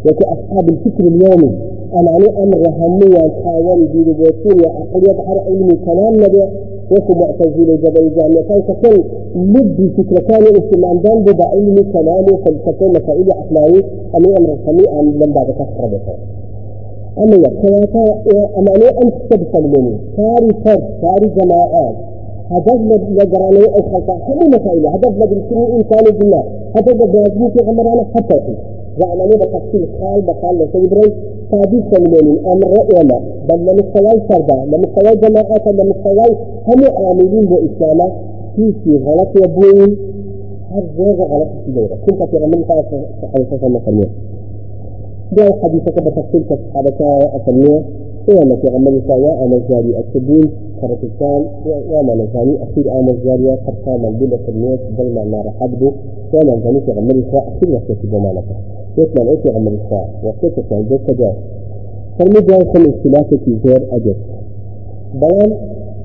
وكو 0.06 0.24
أصحاب 0.24 0.68
الفكر 0.68 1.04
اليومي 1.04 1.50
أنا 1.94 2.10
علي 2.10 2.30
أمر 2.42 2.68
همية 2.80 3.32
حاول 3.44 3.88
دي 3.92 4.12
بوتين 4.12 4.64
وعقلية 4.64 5.16
علمي 5.28 5.76
كلام 5.86 6.14
نبي. 6.24 6.42
وكو 6.90 7.14
معتزلة 7.14 7.76
جبل 7.76 8.14
جامعة. 8.16 8.42
كان 8.48 8.62
كل 8.82 9.04
مدي 9.34 9.90
فكرة 9.90 10.20
كان 10.20 10.42
الاهتمام 10.42 10.98
دان 10.98 11.22
بدا 11.22 11.44
علمي 11.44 11.82
كلامه 11.92 12.38
فلسفة 12.44 12.88
مسائل 12.88 13.30
أخلاقي 13.30 13.82
أمي 14.16 14.36
أمر 14.38 14.58
همي 14.66 15.00
أم 15.00 15.22
لم 15.22 15.32
بعد 15.32 15.46
كسر 15.50 15.86
بكر 15.86 16.16
أما 17.18 17.36
يا 17.36 18.48
أما 18.58 18.74
أنا 18.76 18.88
أنت 19.02 19.14
تدخل 19.30 19.62
مني 19.62 19.98
كاري 20.16 20.48
فرد 20.64 20.82
كاري 21.02 21.28
جماعات 21.36 21.96
هدف 22.50 22.80
لجراني 23.10 23.64
أو 23.64 23.82
خلقا 23.92 24.14
هم 24.28 24.48
مسائل. 24.48 24.86
هدف 24.86 25.12
لجرسين 25.16 25.58
إنسان 25.76 26.06
الجنة 26.06 26.42
هدف 26.76 26.94
لجرسين 26.94 27.50
في 27.50 27.64
غمرانا 27.64 28.04
حتى. 28.14 28.34
يحيي 28.34 28.56
zacmanida 29.00 29.46
tafsiir 29.54 29.88
xaal 29.98 30.20
bakaa 30.28 30.52
loo 30.58 30.68
soo 30.72 31.08
saadisan 31.50 32.04
weelin 32.12 32.38
amre 32.52 32.80
ema 33.00 33.18
bal 33.48 33.60
namusagaal 33.68 34.18
sarda 34.28 34.56
namusagaal 34.72 35.16
jamaacata 35.22 35.70
namusagaal 35.80 36.32
hamu 36.68 36.86
caamiliinbo 36.96 37.56
islaama 37.68 38.06
kiisii 38.54 38.98
qalasiya 39.04 39.48
buuyin 39.56 39.92
harzeega 40.72 41.24
qalasisidayda 41.32 41.96
kunkatiranamukaasa 42.04 42.96
saxaysasanasamiya 43.20 44.08
deo 45.34 45.50
xadiisakaba 45.60 46.10
tafsiirka 46.18 46.54
saxaabata 46.60 47.08
asamiya 47.36 47.78
هو 48.30 48.44
ما 48.48 48.56
في 48.56 48.68
عمل 48.68 49.02
سواء 49.08 49.44
أنا 49.44 49.58
جاري 49.70 49.94
السبيل 49.98 50.48
كرتكان 50.80 51.44
وما 51.90 52.14
نزاني 52.14 52.62
أخير 52.62 53.00
آمل 53.00 53.24
جارية 53.24 53.54
قرصان 53.66 54.04
البلة 54.04 54.38
الناس 54.48 54.78
دلما 54.98 55.24
نار 55.24 55.50
حبده 55.60 55.92
وما 56.34 56.56
نزاني 56.56 56.80
في 56.80 56.92
عمل 56.92 57.24
سواء 57.30 57.48
أخير 57.56 57.74
وقت 57.74 58.06
جمالك 58.12 58.44
يطلع 58.98 59.22
العيش 59.22 59.46
عمل 59.56 59.78
سواء 59.90 60.08
وقت 60.22 60.60
كان 60.70 60.88
ده 60.88 60.96
كجاس 61.06 61.34
فالمجا 62.18 62.56
يكون 62.56 62.86
اختلافه 62.94 63.36
في 63.44 63.56
غير 63.66 63.82
أجل 63.92 64.14
بيان 65.14 65.50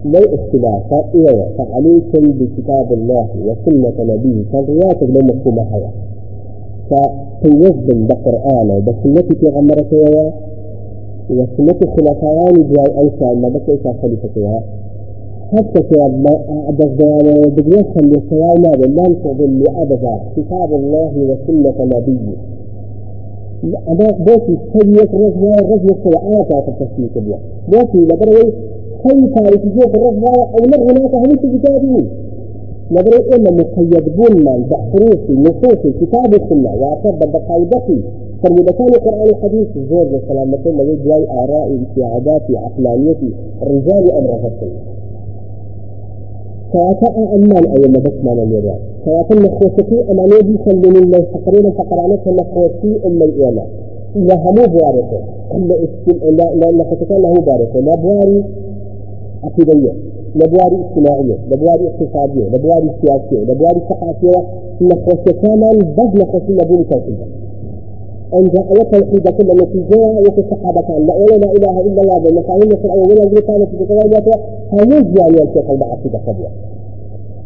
لو 0.05 0.19
اختلاف 0.35 0.93
إيه 1.15 1.47
فعليكم 1.57 2.21
بكتاب 2.31 2.93
الله 2.93 3.27
وسنة 3.45 4.13
نبيه 4.13 4.43
كان 4.51 4.63
رياتك 4.69 5.03
لو 5.09 5.21
مفهومة 5.21 5.61
هذا 5.61 5.89
فتيزن 6.89 8.07
بقرآن 8.07 8.69
وبسنة 8.71 9.21
في 9.39 9.47
غمرة 9.47 9.85
وسنة 11.29 11.79
خلفاء 11.95 12.53
جاي 12.53 12.99
أيسا 12.99 13.33
ما 13.33 13.49
بس 13.49 13.61
أيسا 13.69 13.93
خليفتها 14.01 14.63
حتى 15.53 15.83
في 15.83 16.01
عدد 16.67 16.97
بقيت 17.55 17.85
خلي 17.95 18.21
سواء 18.29 18.59
ما 18.59 18.85
لن 18.85 19.15
تضل 19.23 19.63
أبدا 19.75 20.19
كتاب 20.37 20.73
الله 20.73 21.11
وسنة 21.17 21.85
نبيه 21.85 22.35
أنا 23.63 24.11
بوتي 24.11 24.57
سيئة 24.73 25.09
رجوة 25.13 25.55
رجوة 25.55 25.97
سواء 26.03 26.43
في 26.43 26.69
التفسير 26.71 27.07
كبير 27.15 27.37
بوتي 27.67 28.05
لقد 28.05 28.29
كيف 29.03 29.37
يتجوب 29.53 29.95
الرجوة 29.95 30.49
أو 30.53 30.65
نغنى 30.65 31.05
هل 31.05 31.35
كتابين 31.35 32.09
نظري 32.91 33.35
إلا 33.35 33.51
مقيد 33.51 34.15
بولمان 34.15 34.63
بحروف 34.63 35.29
نصوص 35.29 35.93
كتاب 36.01 36.33
السنة. 36.33 36.71
بقايدتي 38.43 38.73
فالمدكان 38.73 38.87
القرآن 38.87 39.29
الحديث 39.29 39.67
زور 39.89 40.05
لسلامة 40.05 40.59
الذي 40.65 40.95
جاي 41.05 41.27
آرائي 41.29 41.81
اتعاداتي 41.97 42.57
عقلانيتي 42.57 43.33
رجال 43.61 44.11
أمر 44.11 44.39
فتن 44.43 44.69
سواء 46.73 47.35
أمان 47.35 47.65
أي 47.65 47.89
مدك 47.89 48.13
ما 48.23 48.33
نميرا 48.33 48.75
سواء 49.05 49.33
نخوتي 49.33 50.11
أماني 50.11 50.41
دي 50.41 50.57
سلم 50.65 50.95
الله 50.95 51.25
فقرين 51.33 51.71
فقرانك 51.71 52.27
نخوتي 52.27 53.07
إلا 53.07 53.25
الإيمان 53.25 53.67
لا 54.15 54.35
همو 54.35 54.63
بوارثه 54.67 55.19
إلا 55.55 55.75
اسم 55.75 56.35
لا 56.37 56.55
لا 56.55 56.71
نخوتي 56.71 57.05
له 57.09 57.33
بارثه 57.33 57.79
لا 57.79 57.95
بواري 57.95 58.43
عقيدية. 59.43 59.93
لبواري 60.35 60.75
اجتماعية. 60.85 61.37
لبواري 61.51 61.87
اقتصادية. 61.87 62.45
لبواري 62.53 62.89
سياسية. 63.01 63.51
لبواري 63.51 63.79
ثقافية 63.89 64.43
نخوتي 64.81 65.33
كمان 65.33 65.77
بس 65.77 66.21
نخوتي 66.21 66.51
لبوني 66.53 66.83
توحيدا 66.83 67.25
أن 68.33 68.43
جاء 68.53 68.83
توحيد 68.83 69.27
كل 69.29 69.47
نتيجة 69.63 70.33
الصحابة 70.37 70.81
كان 70.81 71.05
لا 71.07 71.15
إله 71.55 71.81
إلا 71.81 72.01
الله 72.01 72.17
بالمفاهيم 72.19 72.71
الشرعية 72.71 73.01
ولا 73.01 73.23
اللي 73.23 73.41
كانت 73.41 73.69
في 73.69 73.85
كتابات 73.85 74.39
هنوز 74.73 75.05
يعني 75.19 75.43
الشيخ 75.43 75.69
المعقيدة 75.69 76.19
قبل 76.27 76.45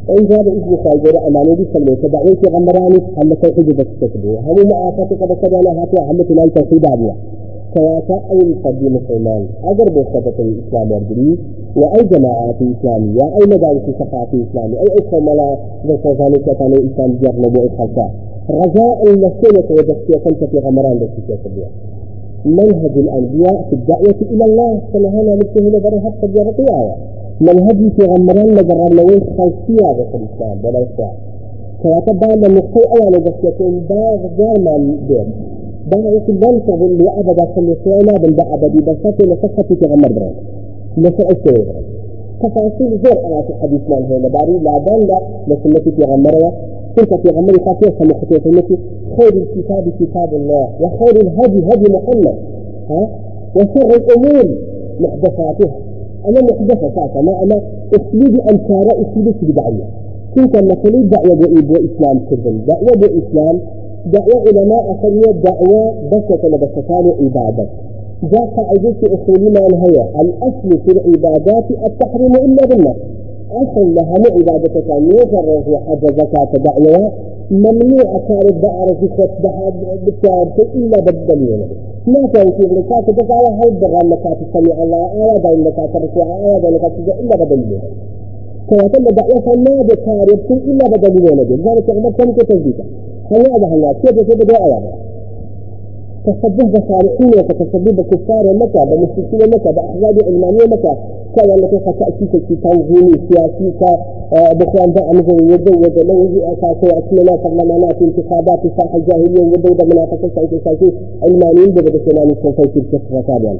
إن 0.10 0.28
جاء 0.28 0.42
بإذن 0.44 0.78
خالد 0.84 1.08
أماني 1.28 1.56
دي 1.56 1.66
سلمي 1.74 1.96
تدعوي 1.96 2.36
في 2.36 2.50
غمراني 2.50 3.00
هم 3.18 3.34
توحيد 3.34 3.68
بس 3.78 3.86
تكبه 4.02 4.40
هم 4.40 4.68
معافاتي 4.70 5.16
قد 5.16 5.34
كذا 5.42 5.58
هاتوا 5.82 6.12
هم 6.12 6.22
تنال 6.22 6.54
توحيد 6.54 6.86
عبيا 6.86 7.16
سواء 7.76 8.24
أي 8.32 8.42
الفرد 8.42 8.84
مسلمان 8.84 9.48
أجر 9.64 9.90
بوسطة 9.90 10.34
الإسلام 10.40 10.92
والدري 10.92 11.38
وأي 11.76 12.04
جماعات 12.04 12.56
إسلامية 12.62 13.24
أي 13.24 13.46
مدارس 13.48 13.82
ثقافة 14.00 14.46
إسلامية 14.50 14.80
أي 14.80 14.86
أسر 15.00 15.20
ملا 15.20 15.58
ذلك 16.26 16.58
كان 16.58 16.74
الإنسان 16.74 17.18
جرب 17.22 17.58
وإخلقه 17.58 18.12
رجاء 18.50 19.08
المسؤولة 19.08 19.64
وجدتها 19.72 20.20
كنت 20.26 20.44
في 20.44 20.60
غمران 20.60 20.92
التي 20.92 21.22
تتبع 21.28 21.68
منهج 22.46 22.98
الأنبياء 22.98 23.66
في 23.70 23.76
الدعوة 23.76 24.16
إلى 24.32 24.46
الله 24.46 24.82
هنا 24.96 25.36
نبته 25.36 25.62
لبره 25.62 26.00
حتى 26.00 26.28
جرقيا 26.28 26.96
منهج 27.42 27.92
في 27.92 28.06
غمران 28.06 28.48
لجرى 28.48 28.90
لوين 28.90 29.22
خلفية 29.38 29.94
في 29.94 30.18
الإسلام. 30.18 30.60
ولا 30.64 30.84
إسلام. 30.84 31.12
فيتبع 31.82 32.34
أن 32.34 32.46
النقطة 32.46 32.82
جامع 35.92 36.10
دير 36.10 36.36
باغ 36.36 36.52
لن 36.52 36.66
تظل 36.68 37.08
أبدا 37.20 37.46
كل 37.56 37.76
سوانا 37.84 38.18
بل 38.18 38.36
أبدي 38.40 38.78
بساطة 38.78 39.26
لصفة 39.26 39.76
في 39.76 39.86
غمر 39.86 40.12
بران 40.12 40.34
لسه 40.98 41.24
أسوي 41.32 41.66
بران 41.66 41.84
تفاصيل 42.44 43.00
زور 43.04 43.26
أنا 43.26 43.42
في 43.42 43.54
حديث 43.62 43.82
مال 43.90 44.04
هنا 44.04 44.28
باري 44.28 44.60
لا 44.60 44.78
بان 44.78 45.00
لا 45.00 45.20
لسنة 45.48 45.80
في 45.80 46.04
غمرة 46.04 46.54
تلك 46.96 47.22
في 47.22 47.30
غمر 47.30 47.60
خاصية 47.66 47.90
كما 47.90 48.14
خطية 48.14 48.50
المتي 48.50 48.78
خير 49.18 49.34
الكتاب 49.34 49.90
كتاب 50.00 50.34
الله 50.34 50.70
وخير 50.82 51.22
الهدي 51.22 51.60
هدي 51.74 51.94
محمد. 51.94 52.36
ها؟ 52.90 53.10
وشر 53.56 53.96
الأمور 53.96 54.58
محدثاتها. 55.00 55.76
أنا 56.26 56.42
محدثة 56.42 56.92
ساعتها 56.96 57.22
ما 57.22 57.44
أنا 57.44 57.62
أسلوب 57.94 58.40
أنكار 58.50 58.86
أسلوب 58.86 59.36
بدعية 59.42 59.86
كنت 60.36 60.56
مثلي 60.58 61.04
دعوة 61.04 61.36
بإيب 61.36 61.70
وإسلام 61.70 62.20
كذن 62.30 62.62
دعوة 62.68 62.92
بإسلام 62.96 63.60
دعوة 64.12 64.44
علماء 64.48 64.92
أخرية 64.92 65.32
دعوة 65.32 65.94
بس 66.12 66.46
لبسكان 66.46 67.14
عبادة 67.22 67.68
جاء 68.24 68.46
قاعدة 68.46 68.96
أصول 69.04 69.54
ما 69.54 69.68
الهية 69.68 70.22
الأصل 70.22 70.80
في 70.86 70.92
العبادات 70.92 71.66
التحريم 71.86 72.36
إلا 72.36 72.66
بالنص 72.66 72.96
أصل 73.52 73.96
لها 73.96 74.14
عبادة 74.14 74.82
كان 74.88 75.06
يجرز 75.06 75.68
وحج 75.68 76.06
زكاة 76.20 76.52
دعوة 76.58 77.12
ممنوع 77.52 78.18
كانت 78.28 78.54
دعوة 78.64 78.98
زكاة 79.02 79.30
دعوة 79.44 80.52
إلا 80.76 81.00
بالدليل. 81.00 81.66
ما 82.08 82.28
كان 82.28 82.52
في 82.52 82.64
لكات 82.64 83.10
دعوة 83.30 83.50
هاي 83.50 83.70
الدغال 83.70 84.10
لكات 84.10 84.38
سمع 84.54 84.84
الله؟ 84.84 85.12
آية 85.14 85.38
بين 85.38 85.64
لكات 85.64 85.96
الرسوع 85.96 86.38
آية 86.46 86.62
بين 86.62 86.74
لكات 86.74 86.92
إلا 87.20 87.36
بدليل. 87.36 87.80
فيتم 88.70 89.04
دعوة 89.04 89.56
ما 89.56 89.84
بكارب 89.84 90.40
إلا 90.52 90.88
بدليل. 90.88 91.40
ذلك 91.66 91.90
أغمر 91.90 92.34
تتزيد 92.34 92.76
هذا 93.32 93.68
هيا 93.74 93.94
كيف 93.94 94.20
كيف 94.22 94.46
دعوة 94.46 94.82
تصدق 96.26 96.66
بصالحين 96.66 97.28
وتصدق 97.40 97.92
بكفار 97.92 98.54
مكة 98.54 98.84
بمشركين 98.86 99.50
مكة 99.56 99.72
بأحزاب 99.72 100.24
علمانية 100.28 100.66
مكة 100.66 100.98
كان 101.36 101.50
لك 101.60 101.84
تأسيس 102.00 102.44
في 102.48 102.56
تنظيمي 102.56 103.12
سياسي 103.30 103.72
بخوان 104.60 104.92
بقى 104.92 105.14
مثل 105.14 105.44
يزوج 105.44 106.00
لو 106.00 106.28
أساسي 106.54 107.00
أسمنا 107.00 107.36
برلمانات 107.36 108.02
انتخابات 108.02 108.60
صالح 108.78 108.96
الجاهلية 108.96 109.42
ويبدو 109.42 109.86
منافسة 109.86 110.30
سعيد 110.36 110.62
سعيد 110.66 110.94
علمانيين 111.24 111.72
بدأ 111.72 111.92
بسنان 111.92 112.30
السلطة 112.30 112.64
في 112.74 112.80
الكفر 112.80 113.22
تابعا 113.28 113.58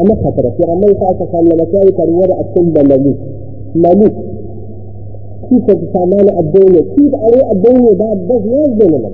أما 0.00 0.14
خطرة 0.24 0.50
في 0.50 0.62
رمي 0.62 0.94
فاسا 0.94 1.24
كان 1.32 1.44
لمساوي 1.44 1.92
كان 1.92 2.14
وضع 2.14 2.40
السنة 2.40 2.82
ملوك 2.82 3.16
ملوك 3.74 4.12
كيف 5.50 5.66
تتعمل 5.66 6.28
الدنيا 6.38 6.80
كيف 6.80 7.14
عليه 7.14 7.52
الدنيا 7.52 7.92
بعد 7.94 8.18
بس 8.18 8.42
ما 8.46 8.62
يزدون 8.64 9.02
لك 9.02 9.12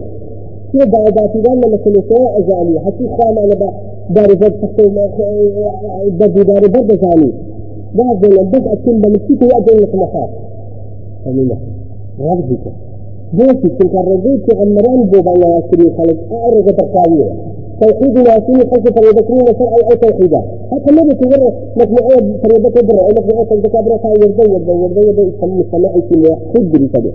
كيف 0.73 0.89
بعد 0.89 1.19
ذات 1.19 1.37
مثل 1.67 2.03
سواء 2.09 2.41
أزالي 2.41 2.81
حتى 2.81 3.09
خام 3.19 3.39
أنا 3.39 3.73
داري 4.11 4.37
فرد 4.37 4.57
حتى 4.63 4.83
بدي 6.11 6.43
داري 6.45 6.69
فرد 6.73 6.93
أزالي 6.93 7.33
بعض 7.95 8.21
بس 8.21 8.63
أكون 8.67 9.01
بمسكيك 9.01 9.43
وأجل 9.43 9.83
لك 9.83 9.95
مخاف 9.95 10.31
أمينة 11.27 11.57
غربك 12.21 12.73
بوسي 13.33 13.69
كنت 13.69 13.83
في 14.47 14.57
عمران 14.61 15.05
بوضع 15.05 15.33
ياسري 15.33 15.91
خلق 15.99 16.17
أعرض 16.33 16.71
تقاوية 16.71 17.33
توحيد 17.81 18.17
ياسري 18.19 18.71
خلق 18.71 19.01
فريدكين 19.01 19.43
وشرع 19.43 19.77
أي 19.91 19.97
توحيدا 19.97 20.43
حتى 20.71 20.93
ما 20.93 21.03
بتقول 21.03 21.53
مجموعة 21.77 22.39
فريدك 22.43 22.77
أو 22.91 23.45
فريدك 23.51 23.73
برا 23.73 23.97
كان 23.97 24.13
يرضي 24.23 24.53
يرضي 24.53 24.73
يرضي 24.73 25.01
يرضي 25.09 25.23
يسمى 25.23 25.65
سماعي 25.73 26.03
في 26.09 26.29
واحد 26.29 26.71
بريسة 26.71 27.13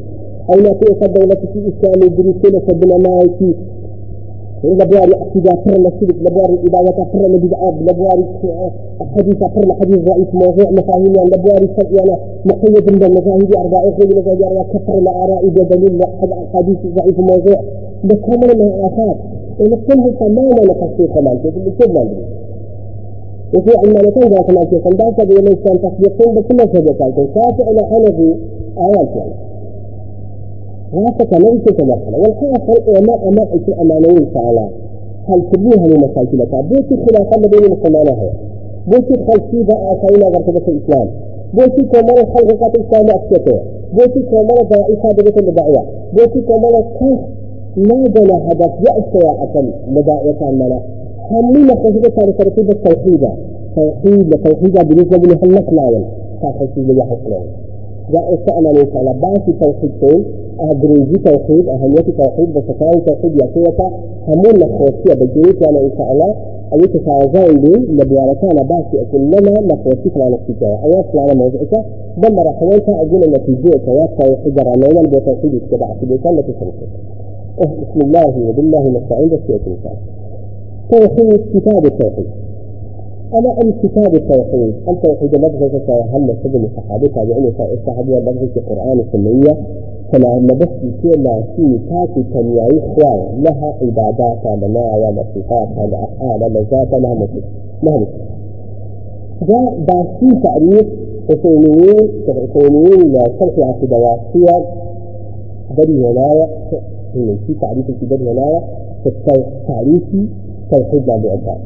أو 0.49 0.59
لا 0.59 0.73
تؤخذ 0.73 1.07
دولة 1.13 1.35
في 1.35 1.71
إسلام 1.71 2.09
بريسة 2.15 2.61
سبنا 2.67 2.97
معي 2.97 3.53
لبواري 4.63 5.13
عقيدة 5.15 5.55
فر 5.65 5.71
لسلك 5.71 6.15
لبواري 6.21 6.59
إداية 6.67 7.05
فر 7.13 7.27
لبدعات 7.27 7.73
لبواري 7.81 8.25
حديث 9.17 9.37
فر 9.37 9.67
لحديث 9.67 9.99
ضعيف 9.99 10.33
موضوع 10.33 10.69
مفاهيم 10.71 11.15
يعني 11.15 11.29
لبواري 11.29 11.69
يعني 11.91 12.17
مقيد 12.45 12.91
من 12.91 13.03
المذاهب 13.03 13.53
أربعة 13.55 13.83
يخرج 13.85 14.11
المذاهب 14.11 14.43
أربعة 14.43 14.63
كفر 14.73 14.97
الآراء 14.97 15.47
بدليل 15.47 16.03
حديث 16.53 16.77
ضعيف 16.95 17.19
موضوع. 17.19 17.59
بكامل 18.03 18.59
من 18.59 18.67
الآثار. 18.67 19.17
ونقول 19.61 20.13
تماما 20.19 20.61
نقصي 20.63 21.07
كمان 21.07 21.37
كيف 21.37 21.55
بكل 21.57 21.93
ما 21.93 22.05
وفي 23.55 23.71
عندنا 23.77 24.09
كان 24.09 24.43
كمان 24.43 24.63
كيف 24.65 24.87
ذاك 24.87 25.27
بيقول 25.27 25.53
كان 25.53 25.81
تصديقون 25.81 26.35
بكل 26.35 26.57
شيء 26.71 26.91
كان 26.93 27.27
شافعي 27.35 27.71
إلى 27.71 27.83
حنفي 27.85 28.35
آيات 28.77 29.09
يعني 29.15 29.33
هذا 30.93 31.23
كمان 31.25 31.59
كيف 31.59 31.81
مرحلة 31.81 32.17
والحاصل 32.17 32.81
العلماء 32.87 33.27
أمام 33.29 33.47
أمانوين 33.81 34.33
تعالى؟ 34.33 34.69
هل 35.29 35.41
تبوها 35.51 35.87
لمشاكلك 35.87 36.55
بوتي 36.55 36.97
خلافة 37.05 37.37
بين 37.47 37.63
المسلمانها 37.63 38.33
بوتي 38.87 39.25
خلفي 39.27 39.63
بقى 39.63 39.97
كاينة 40.01 40.27
غرفة 40.27 40.61
الإسلام. 40.67 41.07
بوتي 41.53 41.83
كمان 41.83 42.25
خلقات 42.35 42.75
الإسلام 42.75 43.09
أكتته 43.09 43.59
بوتي 43.93 44.21
كمان 44.31 44.67
دائفة 44.69 45.11
بيت 45.11 45.37
الدعوة. 45.37 45.85
بوتي 46.13 46.41
كمان 46.41 46.83
كيف 46.99 47.19
ما 47.19 47.40
جنا 47.77 48.51
هدف 48.51 48.71
يأتي 48.87 49.43
أكل 49.43 49.67
لدائرة 49.87 50.51
منا 50.51 50.81
همينا 51.31 51.75
خشبة 51.75 52.09
كان 52.09 52.37
ترتيب 52.37 52.69
التوحيد. 52.69 53.27
توحيد 53.75 54.29
توحيد 54.43 54.87
بالنسبة 54.87 55.17
لهلك 55.17 55.73
لاول 55.73 56.03
كاخشي 56.41 56.79
اللي 56.81 56.99
يحصلون 56.99 57.45
جاء 58.13 58.33
استعمل 58.33 58.77
إن 58.79 58.87
شاء 58.93 58.99
الله 59.01 59.11
باقي 59.11 59.53
توحيدين 59.61 60.25
أدريجي 60.59 61.17
توحيد 61.25 61.69
أهمية 61.69 62.01
توحيد 62.17 62.53
بسكاي 62.53 63.01
توحيد 63.07 63.39
يعطيك 63.41 63.79
همون 64.27 64.55
نخوصية 64.59 65.13
بجريت 65.13 65.61
وأنا 65.63 65.79
إن 65.79 65.91
شاء 65.97 66.11
الله. 66.11 66.35
أي 66.73 66.87
تفاوزين 66.87 67.57
لي 67.63 67.71
لبيارتانا 68.03 68.61
باسي 68.61 69.01
أكون 69.01 69.21
لنا 69.31 69.61
نخوصيك 69.61 70.17
على 70.17 70.29
نفسك 70.35 70.63
أيات 70.63 71.05
على 71.15 71.35
موضوعك 71.35 71.85
دم 72.17 72.39
رحوانك 72.39 72.89
أقول 72.89 73.23
النتيجة. 73.23 73.77
كيات 73.77 74.09
توحيد 74.19 74.59
رانينا 74.59 75.01
بتوحيد 75.01 75.55
اتباع 75.63 75.93
في 75.99 76.05
بيتان 76.05 76.35
لتسلسل 76.35 76.87
بسم 77.59 78.01
الله 78.01 78.47
وبالله 78.49 78.87
نستعين 78.87 79.29
بس 79.29 79.39
الإنسان 79.49 79.95
توحيد 80.91 81.41
كتاب 81.53 81.85
التوحيد 81.85 82.25
أنا 83.33 83.61
أم 83.61 83.71
كتاب 83.83 84.15
التوحيد 84.15 84.73
التوحيد 84.89 85.35
لفظة 85.35 86.03
هل 86.13 86.35
سجن 86.43 86.63
الصحابة 86.65 87.07
تابعين 87.07 87.47
الصحابة 87.47 88.19
لفظة 88.19 88.49
القرآن 88.57 88.99
السنية 88.99 89.57
فلا 90.11 90.35
نبس 90.39 90.69
كلا 91.03 91.41
في 91.55 91.79
تاكي 91.89 92.23
تنياي 92.33 92.81
خواه 92.95 93.31
لها 93.39 93.73
عبادات 93.81 94.45
لنا 94.63 94.95
ولا 94.95 95.23
صفات 95.35 95.67
ولا 95.77 96.03
أفعال 96.03 96.53
لذات 96.53 96.93
لها 96.93 97.13
مثل 97.13 97.41
جاء 99.41 99.75
باسي 99.87 100.41
تعريف 100.43 100.87
حسينيين 101.29 102.09
حسينيين 102.27 103.13
لصلح 103.13 103.59
عقيدة 103.59 103.97
واسية 103.97 104.65
بدي 105.77 106.01
ولاية 106.01 106.47
في 107.13 107.55
تعريف 107.61 107.85
بدي 108.01 108.23
ولاية 108.29 108.61
تعريفي 109.67 110.25
توحيد 110.71 111.07
لا 111.07 111.15
بعباد 111.17 111.57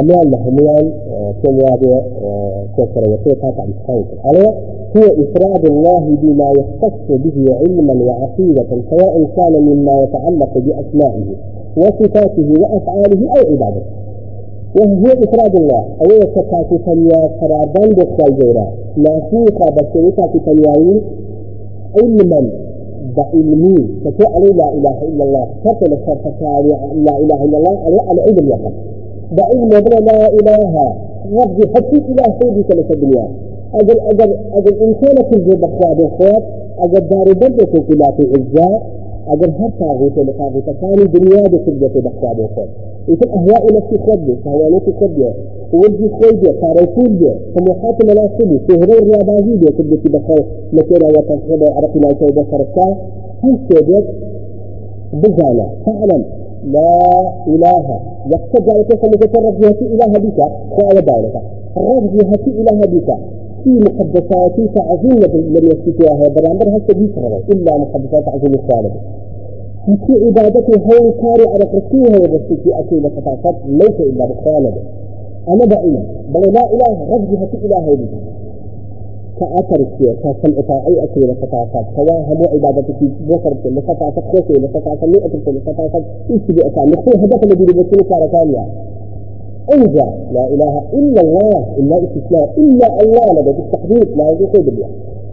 أموال 0.00 0.30
لحميان 0.30 0.92
كم 1.42 1.56
وابع 1.58 2.00
كسر 2.76 3.08
وثيقة 3.08 3.50
تعريف 3.50 3.76
خير 3.86 4.04
عليه 4.24 4.54
هو 4.96 5.22
إفراد 5.22 5.66
الله 5.66 6.16
بما 6.22 6.52
يختص 6.58 7.08
به 7.08 7.54
علما 7.54 8.04
وعقيدة 8.04 8.66
سواء 8.90 9.24
كان 9.36 9.62
مما 9.62 10.02
يتعلق 10.02 10.58
بأسمائه 10.58 11.24
وصفاته 11.76 12.52
وأفعاله 12.60 13.30
أو 13.30 13.52
عبادته. 13.52 13.86
وهو 14.76 15.06
إفراد 15.24 15.56
الله. 15.56 15.84
أو 16.00 16.06
يتكاك 16.06 16.80
تنيا 16.86 17.28
فرادان 17.40 17.88
بخوال 17.88 18.38
جورا 18.38 18.66
ناسيقا 18.96 19.70
بسيطة 19.70 20.32
تنياين 20.46 21.00
علما 21.96 22.50
بعلمي 23.16 23.88
فتعلي 24.04 24.52
لا 24.52 24.68
إله 24.72 25.02
إلا 25.02 25.24
الله 25.24 25.46
فتل 25.64 25.92
الشرطة 25.92 26.60
لا 26.96 27.16
إله 27.18 27.44
إلا 27.44 27.58
الله 27.58 27.78
على 28.08 28.22
علم 28.22 28.38
اليقين 28.38 28.74
بعلم 29.32 29.68
لا 30.04 30.28
إله 30.28 30.94
ربي 31.32 31.68
حتى 31.74 31.96
إله 31.96 32.38
سيدي 32.42 32.62
كلمة 32.62 32.90
الدنيا. 32.90 33.28
أجل 33.74 34.00
أجل 34.00 34.36
أجل 34.52 34.94
كل 35.00 35.38
ذي 35.38 35.54
بخواد 35.56 36.00
الخوات 36.00 36.42
أجل 36.78 37.08
دار 37.08 37.32
بدك 37.32 37.82
في 37.86 37.94
لا 37.94 38.10
في 38.10 38.22
عزاء 38.32 38.82
أجل 39.28 39.50
هر 39.60 39.70
طاغوت 39.80 40.18
لطاغوت 40.18 40.64
ثاني 40.80 41.04
دنيا 41.04 41.42
بكل 41.48 41.72
ذي 41.80 42.00
بخواد 42.00 42.40
الخوات 42.40 42.68
يمكن 43.08 43.28
أهواء 43.30 43.66
نفسي 43.76 43.98
خدي 44.06 44.36
فهوانات 44.44 44.82
خدي 45.00 45.24
ولدي 45.72 46.08
خويدي 46.08 46.52
كاريكودي 46.60 47.30
طموحات 47.56 48.04
مناسبي 48.04 48.60
سهري 48.68 48.98
الرياضازي 48.98 49.56
دي 49.56 49.66
كل 49.66 49.84
ذي 49.90 50.08
بخواد 50.18 50.44
مكينا 50.72 51.06
وتنخد 51.06 51.62
عرقي 51.62 52.00
لا 52.00 52.08
يسوي 52.10 52.32
بصرفتا 52.32 52.96
هل 53.44 53.58
سيدك 53.68 54.04
بزانا 55.12 55.66
فعلا 55.86 56.24
لا 56.64 57.32
إله. 57.46 58.00
يحتاج 58.32 58.70
على 58.70 58.84
كيف 58.84 59.04
مجرد 59.04 59.60
جهتي 59.60 59.84
إله 59.86 60.06
بك 60.18 60.38
وعلى 60.78 61.00
ذلك 61.00 61.42
الرب 61.76 62.16
جهتي 62.16 62.50
إله 62.50 62.86
بك 62.86 63.16
في 63.64 63.70
مقدسات 63.70 64.74
تعظيم 64.74 65.18
لم 65.34 65.64
يستطيعها 65.72 66.28
برامبر 66.28 66.68
هل 66.68 66.80
تجيسها 66.88 67.40
إلا 67.52 67.78
مقدسات 67.78 68.24
تعظيم 68.24 68.54
الثالث 68.54 68.92
في 70.06 70.26
عبادته 70.26 70.76
هو 70.76 71.12
كاري 71.12 71.48
على 71.48 71.64
يبسي 72.24 72.56
في 72.64 72.78
أكل 72.78 72.96
لفتاقات 72.96 73.54
ليس 73.66 74.00
إلا 74.00 74.26
بخوانا 74.26 74.72
أنا 75.48 75.64
بأينا 75.64 76.04
بل 76.34 76.52
لا 76.52 76.72
إله 76.72 77.14
رب 77.14 77.30
جهتي 77.30 77.66
إله 77.66 77.96
بك 77.96 78.08
كأثر 79.40 79.80
الشيء 79.80 80.14
كسمع 80.14 80.60
طاعي 80.68 81.04
أكل 81.04 81.20
لفتاقات 81.20 81.86
سواء 81.96 82.20
هم 82.28 82.42
عبادتك 82.52 83.02
بكر 83.28 83.56
لفتاقات 83.64 84.24
خوشي 84.24 84.52
لفتاقات 84.52 85.04
مئة 85.04 85.50
لفتاقات 85.50 86.02
إيش 86.30 86.42
بأسان 86.48 86.90
نخوه 86.90 87.14
هدف 87.14 87.44
الذي 87.44 87.62
يبسي 87.62 88.04
كارا 88.04 88.26
ثانية 88.26 88.66
انجا 89.72 90.06
لا 90.32 90.46
إله 90.46 90.82
إلا 90.92 91.20
الله 91.20 91.64
إلا 91.78 91.96
استثناء 91.96 92.50
إلا 92.58 93.02
الله 93.02 93.40
لدى 93.40 93.50
التحديث 93.50 94.08
لا 94.16 94.30
يجوز 94.30 94.50
بالله. 94.50 94.88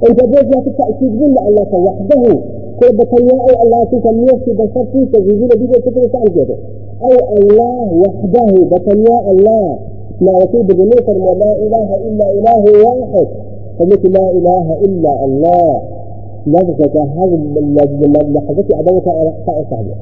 انت 0.09 0.23
بوجه 0.23 0.63
التأكيد 0.67 1.19
بالله 1.19 1.47
الله 1.47 1.67
وحده 1.73 2.39
كيف 2.81 2.95
بطياء 2.95 3.63
الله 3.63 3.83
تسميه 3.83 4.37
في 4.45 4.53
بشر 4.53 4.85
في 4.91 5.05
تجيزين 5.05 5.47
بيجي 5.47 5.73
سأل 6.13 6.33
كده 6.35 6.55
أو 7.01 7.37
الله 7.37 7.93
وحده 7.93 8.45
بطياء 8.71 9.31
الله. 9.31 9.79
ما 10.21 10.31
يكون 10.43 10.61
بجنية 10.61 11.07
لا 11.33 11.55
إله 11.55 11.95
إلا 11.95 12.31
إله 12.31 12.63
واحد. 12.85 13.27
فمثل 13.79 14.11
لا 14.11 14.31
إله 14.31 14.73
إلا 14.85 15.25
الله. 15.25 15.81
لفظة 16.47 17.03
هذا 17.03 17.35
لحظة 18.33 18.79
أدوة 18.79 19.03
على 19.07 19.33
صحيح 19.47 19.95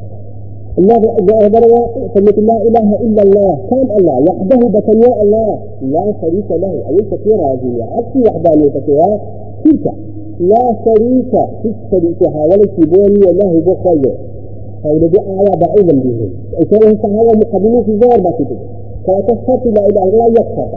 الله 0.79 1.89
فمثل 2.15 2.45
لا 2.45 2.57
إله 2.67 2.89
إلا 3.01 3.21
الله. 3.21 3.57
كان 3.69 3.87
الله 3.99 4.17
وحده 4.29 4.67
بطياء 4.67 5.23
الله. 5.23 5.59
لا 5.81 6.13
شريك 6.21 6.51
له. 6.51 6.73
أي 6.89 6.97
كثيرة 7.11 7.43
هذه 7.51 7.87
عكس 7.91 8.13
وحدانية 8.27 8.69
فيها 8.85 9.19
تلك 9.63 9.93
لا 10.39 10.75
شريك. 10.85 11.33
في 11.63 11.73
شريكها 11.91 12.45
ولا 12.45 12.65
كبوني 12.77 13.31
له 13.39 13.61
بخير. 13.65 14.13
هذا 14.85 15.07
دي 15.07 15.19
آية 15.19 15.55
بعيدا 15.55 15.93
بهم 16.03 16.93
كان 17.01 17.19
هذا 17.19 17.31
مقابلين 17.37 17.83
في 17.83 17.91
ما 17.91 18.31
تدري 18.31 18.57
فأتشهد 19.07 19.67
لا 19.77 19.85
إله 19.85 20.03
إلا 20.03 20.25
الله 20.27 20.27
يكفر 20.27 20.69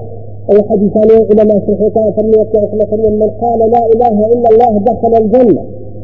أي 0.52 0.62
حديثان 0.62 1.08
علماء 1.30 1.58
صحيحان 1.58 2.12
فمن 2.12 2.34
يتوفى 2.40 2.96
من 3.10 3.30
قال 3.42 3.70
لا 3.70 3.86
إله 3.86 4.26
إلا 4.32 4.48
الله 4.50 4.78
دخل 4.78 5.16
الجنة. 5.16 5.62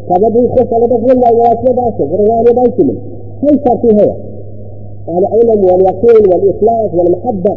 فبدأ 0.09 0.41
يخش 0.41 0.73
على 0.73 0.87
دخل 0.87 1.11
الله 1.11 1.33
ويأتي 1.33 1.73
باسه 1.73 2.05
غير 2.17 2.53
بايته 2.55 3.18
هل 3.43 3.61
صار 3.65 3.79
في 3.79 3.89
هو 3.89 4.15
العلم 5.19 5.65
واليقين 5.65 6.33
والإخلاص 6.33 6.95
والمحبة 6.95 7.57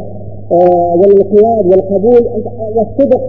آه 0.52 0.96
والانقياد 1.00 1.66
والقبول 1.66 2.28
والصدق. 2.76 3.22